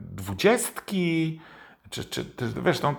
dwudziestki, 0.00 1.40
czy, 1.90 2.04
czy, 2.04 2.24
wiesz, 2.64 2.82
no, 2.82 2.94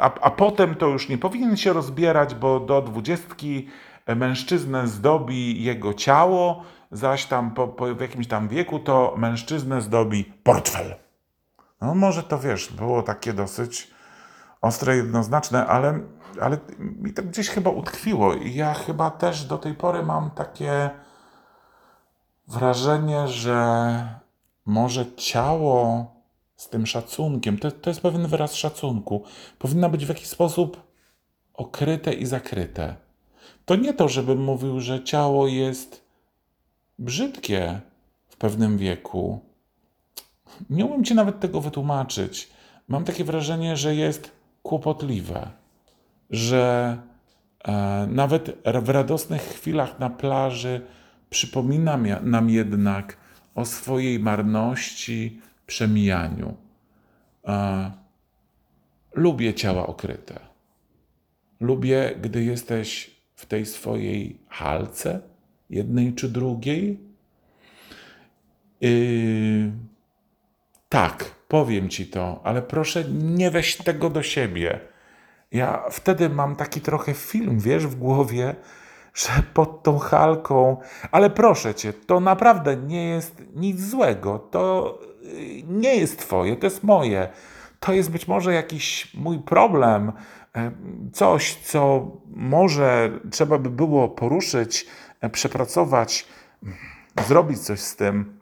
a, 0.00 0.14
a 0.20 0.30
potem 0.30 0.74
to 0.74 0.86
już 0.86 1.08
nie 1.08 1.18
powinien 1.18 1.56
się 1.56 1.72
rozbierać, 1.72 2.34
bo 2.34 2.60
do 2.60 2.82
dwudziestki 2.82 3.68
mężczyznę 4.16 4.88
zdobi 4.88 5.64
jego 5.64 5.94
ciało, 5.94 6.62
zaś 6.92 7.26
tam 7.26 7.50
po, 7.50 7.68
po, 7.68 7.94
w 7.94 8.00
jakimś 8.00 8.26
tam 8.26 8.48
wieku 8.48 8.78
to 8.78 9.14
mężczyznę 9.16 9.82
zdobi 9.82 10.24
portfel. 10.24 10.94
No 11.80 11.94
może 11.94 12.22
to 12.22 12.38
wiesz, 12.38 12.72
było 12.72 13.02
takie 13.02 13.32
dosyć 13.32 13.90
ostre, 14.60 14.96
jednoznaczne, 14.96 15.66
ale, 15.66 16.00
ale 16.40 16.58
mi 16.78 17.12
to 17.12 17.22
gdzieś 17.22 17.48
chyba 17.48 17.70
utkwiło 17.70 18.34
i 18.34 18.54
ja 18.54 18.74
chyba 18.74 19.10
też 19.10 19.44
do 19.44 19.58
tej 19.58 19.74
pory 19.74 20.02
mam 20.02 20.30
takie 20.30 20.90
wrażenie, 22.48 23.28
że 23.28 24.08
może 24.66 25.06
ciało 25.16 26.06
z 26.56 26.68
tym 26.68 26.86
szacunkiem, 26.86 27.58
to, 27.58 27.70
to 27.70 27.90
jest 27.90 28.00
pewien 28.00 28.26
wyraz 28.26 28.54
szacunku, 28.54 29.24
powinna 29.58 29.88
być 29.88 30.06
w 30.06 30.08
jakiś 30.08 30.26
sposób 30.26 30.82
okryte 31.54 32.12
i 32.12 32.26
zakryte. 32.26 32.96
To 33.64 33.76
nie 33.76 33.94
to, 33.94 34.08
żebym 34.08 34.44
mówił, 34.44 34.80
że 34.80 35.04
ciało 35.04 35.48
jest 35.48 36.04
brzydkie 36.98 37.80
w 38.28 38.36
pewnym 38.36 38.78
wieku. 38.78 39.40
Nie 40.70 40.84
umiem 40.84 41.04
ci 41.04 41.14
nawet 41.14 41.40
tego 41.40 41.60
wytłumaczyć. 41.60 42.50
Mam 42.88 43.04
takie 43.04 43.24
wrażenie, 43.24 43.76
że 43.76 43.94
jest 43.94 44.30
kłopotliwe, 44.62 45.50
że 46.30 46.96
e, 47.64 48.06
nawet 48.10 48.58
w 48.64 48.88
radosnych 48.88 49.42
chwilach 49.42 49.98
na 49.98 50.10
plaży 50.10 50.80
przypomina 51.34 51.96
nam 52.22 52.50
jednak 52.50 53.16
o 53.54 53.64
swojej 53.64 54.18
marności, 54.20 55.40
przemijaniu. 55.66 56.56
E, 57.44 57.90
lubię 59.14 59.54
ciała 59.54 59.86
okryte. 59.86 60.40
Lubię, 61.60 62.14
gdy 62.22 62.44
jesteś 62.44 63.10
w 63.34 63.46
tej 63.46 63.66
swojej 63.66 64.38
halce, 64.48 65.20
jednej 65.70 66.14
czy 66.14 66.28
drugiej. 66.28 66.98
Tak, 70.88 71.24
powiem 71.48 71.88
ci 71.88 72.06
to, 72.06 72.40
ale 72.44 72.62
proszę 72.62 73.04
nie 73.10 73.50
weź 73.50 73.76
tego 73.76 74.10
do 74.10 74.22
siebie. 74.22 74.80
Ja 75.52 75.84
wtedy 75.90 76.28
mam 76.28 76.56
taki 76.56 76.80
trochę 76.80 77.14
film, 77.14 77.60
wiesz, 77.60 77.86
w 77.86 77.94
głowie, 77.94 78.54
że 79.14 79.30
pod 79.54 79.82
tą 79.82 79.98
halką, 79.98 80.76
ale 81.12 81.30
proszę 81.30 81.74
cię, 81.74 81.92
to 81.92 82.20
naprawdę 82.20 82.76
nie 82.76 83.08
jest 83.08 83.42
nic 83.54 83.80
złego. 83.80 84.38
To 84.38 84.98
nie 85.68 85.96
jest 85.96 86.18
Twoje, 86.18 86.56
to 86.56 86.66
jest 86.66 86.82
moje. 86.82 87.28
To 87.80 87.92
jest 87.92 88.10
być 88.10 88.28
może 88.28 88.54
jakiś 88.54 89.14
mój 89.14 89.38
problem, 89.38 90.12
coś, 91.12 91.54
co 91.54 92.10
może 92.26 93.10
trzeba 93.30 93.58
by 93.58 93.70
było 93.70 94.08
poruszyć, 94.08 94.86
e, 95.20 95.30
przepracować, 95.30 96.26
zrobić 97.26 97.58
coś 97.58 97.80
z 97.80 97.96
tym. 97.96 98.40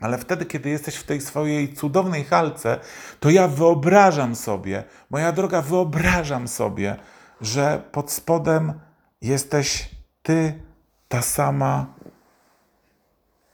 Ale 0.00 0.18
wtedy, 0.18 0.44
kiedy 0.44 0.70
jesteś 0.70 0.94
w 0.94 1.04
tej 1.04 1.20
swojej 1.20 1.74
cudownej 1.74 2.24
halce, 2.24 2.78
to 3.20 3.30
ja 3.30 3.48
wyobrażam 3.48 4.34
sobie, 4.34 4.84
moja 5.10 5.32
droga, 5.32 5.62
wyobrażam 5.62 6.48
sobie, 6.48 6.96
że 7.40 7.82
pod 7.92 8.10
spodem 8.10 8.80
jesteś 9.20 9.90
ty, 10.22 10.62
ta 11.08 11.22
sama 11.22 11.94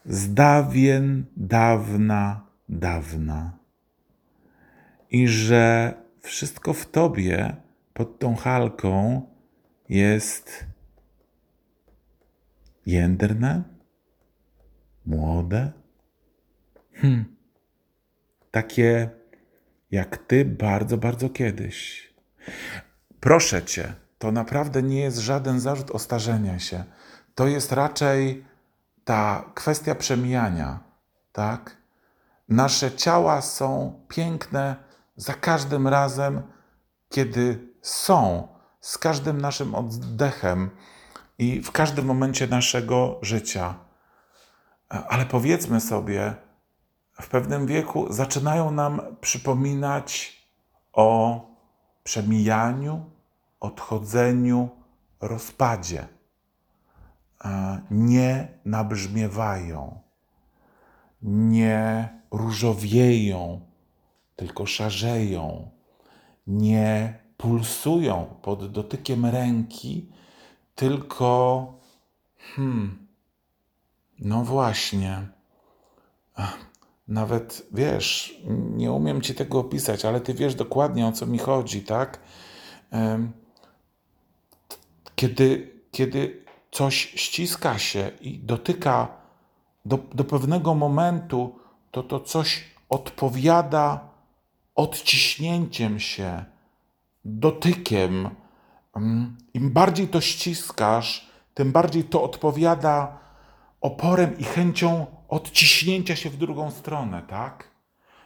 z 0.04 0.35
dawien 0.35 1.26
dawna 1.37 2.46
dawna 2.68 3.59
i 5.11 5.28
że 5.28 5.94
wszystko 6.20 6.72
w 6.72 6.87
tobie 6.87 7.57
pod 7.94 8.18
tą 8.18 8.37
halką 8.37 9.22
jest 9.88 10.66
jędrne, 12.87 13.62
młode, 15.07 15.72
hm. 16.92 17.24
takie 18.50 19.11
jak 19.90 20.16
ty 20.16 20.44
bardzo, 20.44 20.98
bardzo 20.98 21.31
kiedyś. 21.31 22.09
Proszę 23.20 23.62
cię, 23.62 23.94
to 24.18 24.33
naprawdę 24.33 24.83
nie 24.83 25.00
jest 25.00 25.18
żaden 25.18 25.61
zarzut 25.61 25.90
ostarzenia 25.90 26.59
się. 26.59 26.85
To 27.35 27.46
jest 27.46 27.72
raczej 27.72 28.44
ta 29.04 29.44
kwestia 29.54 29.94
przemijania, 29.94 30.81
tak? 31.33 31.76
Nasze 32.48 32.92
ciała 32.92 33.40
są 33.40 34.00
piękne 34.09 34.76
za 35.16 35.35
każdym 35.35 35.88
razem, 35.88 36.42
kiedy 37.09 37.68
są, 37.83 38.48
z 38.81 38.98
każdym 38.98 39.40
naszym 39.40 39.74
oddechem 39.74 40.70
i 41.38 41.62
w 41.62 41.72
każdym 41.72 42.07
momencie 42.07 42.46
naszego 42.46 43.18
życia. 43.22 43.74
Ale 44.88 45.26
powiedzmy 45.26 45.81
sobie, 45.81 46.35
w 47.20 47.28
pewnym 47.28 47.66
wieku 47.66 48.12
zaczynają 48.12 48.70
nam 48.70 49.00
przypominać 49.20 50.37
o 50.92 51.40
przemijaniu, 52.04 53.11
odchodzeniu, 53.61 54.68
rozpadzie. 55.21 56.09
Nie 57.90 58.49
nabrzmiewają, 58.64 60.01
nie 61.23 62.09
różowieją, 62.31 63.61
tylko 64.37 64.66
szarzeją, 64.66 65.71
nie 66.47 67.18
pulsują 67.37 68.27
pod 68.42 68.73
dotykiem 68.73 69.27
ręki, 69.27 70.09
tylko 70.75 71.66
hmm, 72.38 73.07
no 74.18 74.44
właśnie. 74.44 75.29
Nawet 77.09 77.66
wiesz, 77.73 78.40
nie 78.77 78.92
umiem 78.92 79.21
ci 79.21 79.35
tego 79.35 79.59
opisać, 79.59 80.05
ale 80.05 80.21
ty 80.21 80.35
wiesz 80.35 80.55
dokładnie 80.55 81.07
o 81.07 81.12
co 81.12 81.27
mi 81.27 81.38
chodzi, 81.38 81.83
tak? 81.83 82.21
Kiedy, 85.18 85.72
kiedy 85.90 86.44
coś 86.70 86.94
ściska 86.94 87.78
się 87.78 88.11
i 88.20 88.38
dotyka 88.38 89.09
do, 89.85 89.98
do 90.14 90.24
pewnego 90.24 90.74
momentu, 90.74 91.59
to 91.90 92.02
to 92.02 92.20
coś 92.20 92.64
odpowiada 92.88 94.09
odciśnięciem 94.74 96.00
się, 96.00 96.44
dotykiem. 97.24 98.31
Mm, 98.96 99.37
Im 99.54 99.70
bardziej 99.70 100.09
to 100.09 100.20
ściskasz, 100.20 101.31
tym 101.54 101.72
bardziej 101.72 102.04
to 102.04 102.22
odpowiada 102.22 103.18
oporem 103.81 104.38
i 104.38 104.44
chęcią 104.44 105.07
odciśnięcia 105.28 106.16
się 106.16 106.31
w 106.31 106.37
drugą 106.37 106.70
stronę, 106.70 107.22
tak? 107.28 107.68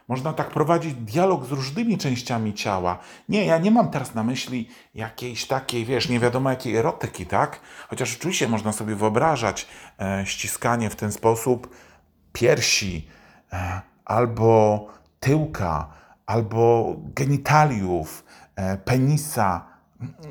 Można 0.07 0.33
tak 0.33 0.49
prowadzić 0.49 0.93
dialog 0.93 1.45
z 1.45 1.51
różnymi 1.51 1.97
częściami 1.97 2.53
ciała. 2.53 2.99
Nie, 3.29 3.45
ja 3.45 3.57
nie 3.57 3.71
mam 3.71 3.89
teraz 3.89 4.15
na 4.15 4.23
myśli 4.23 4.69
jakiejś 4.95 5.47
takiej, 5.47 5.85
wiesz, 5.85 6.09
nie 6.09 6.19
wiadomo 6.19 6.49
jakiej 6.49 6.75
erotyki, 6.75 7.25
tak? 7.25 7.59
Chociaż 7.89 8.15
oczywiście 8.17 8.47
można 8.47 8.71
sobie 8.71 8.95
wyobrażać 8.95 9.67
e, 9.99 10.25
ściskanie 10.25 10.89
w 10.89 10.95
ten 10.95 11.11
sposób 11.11 11.75
piersi, 12.33 13.07
e, 13.53 13.81
albo 14.05 14.87
tyłka, 15.19 15.93
albo 16.25 16.95
genitaliów, 16.97 18.25
e, 18.55 18.77
penisa, 18.77 19.65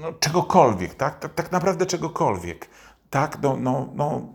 no, 0.00 0.12
czegokolwiek, 0.12 0.94
tak? 0.94 1.18
tak? 1.18 1.34
Tak 1.34 1.52
naprawdę 1.52 1.86
czegokolwiek, 1.86 2.68
tak? 3.10 3.38
No, 3.42 3.56
no, 3.56 3.88
no, 3.94 4.28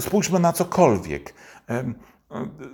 spójrzmy 0.00 0.40
na 0.40 0.52
cokolwiek. 0.52 1.34
Em, 1.66 1.94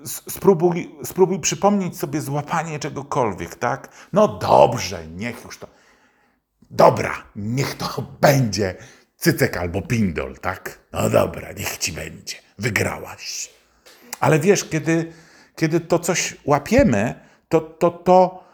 Spróbuj, 0.05 0.95
spróbuj 1.05 1.41
przypomnieć 1.41 1.99
sobie 1.99 2.21
złapanie 2.21 2.79
czegokolwiek, 2.79 3.55
tak? 3.55 3.89
No 4.13 4.29
dobrze, 4.29 5.07
niech 5.07 5.45
już 5.45 5.59
to. 5.59 5.67
Dobra, 6.71 7.23
niech 7.37 7.75
to 7.75 7.87
będzie 8.21 8.75
cycek 9.17 9.57
albo 9.57 9.83
pindol, 9.83 10.39
tak? 10.39 10.79
No 10.93 11.11
dobra, 11.11 11.53
niech 11.53 11.79
ci 11.79 11.93
będzie. 11.93 12.37
Wygrałaś. 12.59 13.51
Ale 14.21 14.39
wiesz, 14.39 14.65
kiedy, 14.65 15.13
kiedy 15.57 15.81
to 15.81 15.99
coś 15.99 16.37
łapiemy, 16.45 17.15
to, 17.49 17.61
to, 17.61 17.91
to 17.91 18.45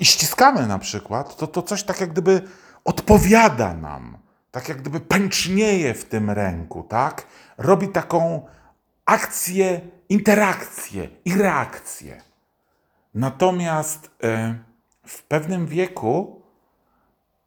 i 0.00 0.04
ściskamy 0.04 0.66
na 0.66 0.78
przykład, 0.78 1.36
to 1.36 1.46
to 1.46 1.62
coś 1.62 1.82
tak 1.82 2.00
jak 2.00 2.12
gdyby 2.12 2.42
odpowiada 2.84 3.74
nam. 3.74 4.18
Tak 4.50 4.68
jak 4.68 4.80
gdyby 4.80 5.00
pęcznieje 5.00 5.94
w 5.94 6.04
tym 6.04 6.30
ręku, 6.30 6.82
tak? 6.82 7.26
Robi 7.58 7.88
taką 7.88 8.46
akcję, 9.04 9.80
interakcję 10.10 11.08
i 11.24 11.34
reakcję. 11.34 12.22
Natomiast 13.14 14.10
e, 14.22 14.54
w 15.06 15.22
pewnym 15.22 15.66
wieku 15.66 16.42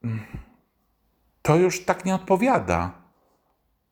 mm, 0.04 0.20
to 1.42 1.56
już 1.56 1.86
tak 1.86 2.06
nie 2.06 2.16
odpowiada. 2.16 2.92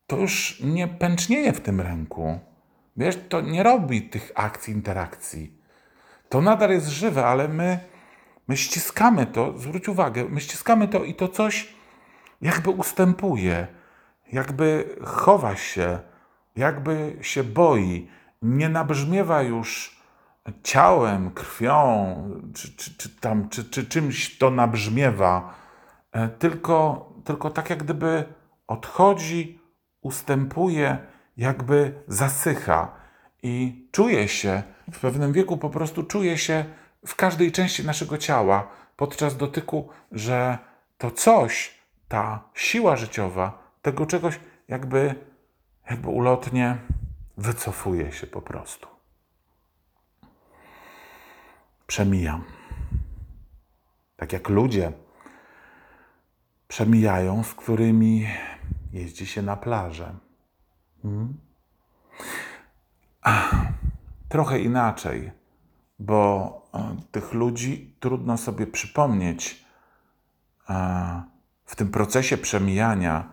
To 0.06 0.16
już 0.16 0.60
nie 0.60 0.88
pęcznieje 0.88 1.52
w 1.52 1.60
tym 1.60 1.80
ręku. 1.80 2.38
Wiesz, 2.96 3.18
to 3.28 3.40
nie 3.40 3.62
robi 3.62 4.02
tych 4.02 4.32
akcji, 4.34 4.74
interakcji. 4.74 5.58
To 6.28 6.40
nadal 6.40 6.70
jest 6.70 6.88
żywe, 6.88 7.26
ale 7.26 7.48
my, 7.48 7.80
my 8.48 8.56
ściskamy 8.56 9.26
to, 9.26 9.58
zwróć 9.58 9.88
uwagę, 9.88 10.24
my 10.28 10.40
ściskamy 10.40 10.88
to 10.88 11.04
i 11.04 11.14
to 11.14 11.28
coś 11.28 11.74
jakby 12.42 12.70
ustępuje, 12.70 13.66
jakby 14.32 14.96
chowa 15.04 15.56
się, 15.56 15.98
jakby 16.56 17.16
się 17.20 17.44
boi, 17.44 18.08
nie 18.42 18.68
nabrzmiewa 18.68 19.42
już 19.42 20.02
ciałem, 20.62 21.30
krwią, 21.30 22.16
czy, 22.54 22.76
czy, 22.76 22.96
czy, 22.96 23.08
tam, 23.08 23.48
czy, 23.48 23.64
czy 23.64 23.86
czymś 23.86 24.38
to 24.38 24.50
nabrzmiewa, 24.50 25.54
e, 26.12 26.28
tylko, 26.28 27.08
tylko 27.24 27.50
tak 27.50 27.70
jak 27.70 27.82
gdyby 27.82 28.24
odchodzi, 28.66 29.60
ustępuje, 30.00 30.98
jakby 31.36 32.02
zasycha 32.08 32.94
i 33.42 33.86
czuje 33.92 34.28
się, 34.28 34.62
w 34.92 35.00
pewnym 35.00 35.32
wieku 35.32 35.56
po 35.56 35.70
prostu 35.70 36.02
czuje 36.02 36.38
się 36.38 36.64
w 37.06 37.16
każdej 37.16 37.52
części 37.52 37.86
naszego 37.86 38.18
ciała 38.18 38.68
podczas 38.96 39.36
dotyku, 39.36 39.88
że 40.12 40.58
to 40.98 41.10
coś, 41.10 41.78
ta 42.08 42.44
siła 42.54 42.96
życiowa, 42.96 43.72
tego 43.82 44.06
czegoś 44.06 44.40
jakby 44.68 45.14
jakby 45.90 46.08
ulotnie 46.08 46.76
wycofuje 47.36 48.12
się 48.12 48.26
po 48.26 48.42
prostu. 48.42 48.88
Przemijam. 51.86 52.44
Tak 54.16 54.32
jak 54.32 54.48
ludzie 54.48 54.92
przemijają, 56.68 57.44
z 57.44 57.54
którymi 57.54 58.28
jeździ 58.92 59.26
się 59.26 59.42
na 59.42 59.56
plażę. 59.56 60.14
Hmm? 61.02 61.38
Trochę 64.28 64.58
inaczej, 64.58 65.32
bo 65.98 66.62
e, 66.74 66.96
tych 67.10 67.32
ludzi 67.32 67.96
trudno 68.00 68.38
sobie 68.38 68.66
przypomnieć 68.66 69.64
e, 70.70 71.22
w 71.64 71.76
tym 71.76 71.90
procesie 71.90 72.36
przemijania 72.36 73.28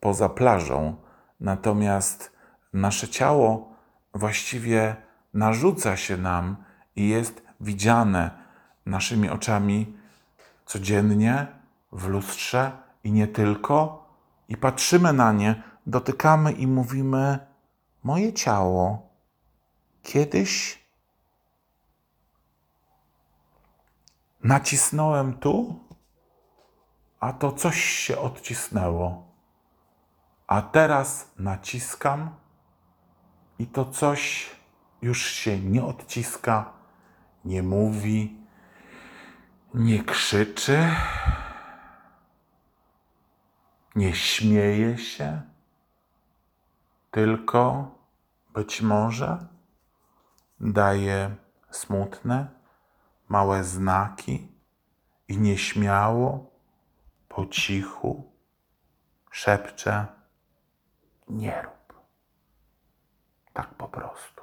poza 0.00 0.28
plażą 0.28 0.96
Natomiast 1.40 2.32
nasze 2.72 3.08
ciało 3.08 3.72
właściwie 4.14 4.96
narzuca 5.34 5.96
się 5.96 6.16
nam 6.16 6.56
i 6.96 7.08
jest 7.08 7.42
widziane 7.60 8.30
naszymi 8.86 9.28
oczami 9.28 9.96
codziennie 10.66 11.46
w 11.92 12.06
lustrze 12.06 12.72
i 13.04 13.12
nie 13.12 13.28
tylko. 13.28 14.06
I 14.48 14.56
patrzymy 14.56 15.12
na 15.12 15.32
nie, 15.32 15.62
dotykamy 15.86 16.52
i 16.52 16.66
mówimy: 16.66 17.38
Moje 18.02 18.32
ciało 18.32 19.08
kiedyś 20.02 20.80
nacisnąłem 24.42 25.34
tu, 25.38 25.84
a 27.20 27.32
to 27.32 27.52
coś 27.52 27.84
się 27.84 28.18
odcisnęło. 28.18 29.30
A 30.46 30.62
teraz 30.62 31.30
naciskam 31.38 32.30
i 33.60 33.66
to 33.66 33.84
coś 33.84 34.50
już 35.02 35.26
się 35.26 35.60
nie 35.60 35.84
odciska, 35.84 36.72
nie 37.44 37.62
mówi, 37.62 38.38
nie 39.74 40.04
krzyczy, 40.04 40.78
nie 43.94 44.14
śmieje 44.14 44.98
się, 44.98 45.42
tylko 47.10 47.90
być 48.54 48.82
może 48.82 49.46
daje 50.60 51.36
smutne, 51.70 52.46
małe 53.28 53.64
znaki 53.64 54.48
i 55.28 55.38
nieśmiało, 55.38 56.50
po 57.28 57.46
cichu 57.46 58.32
szepcze 59.30 60.06
nie 61.28 61.62
rób. 61.62 61.79
Tak 63.60 63.74
po 63.76 63.88
prostu. 63.88 64.39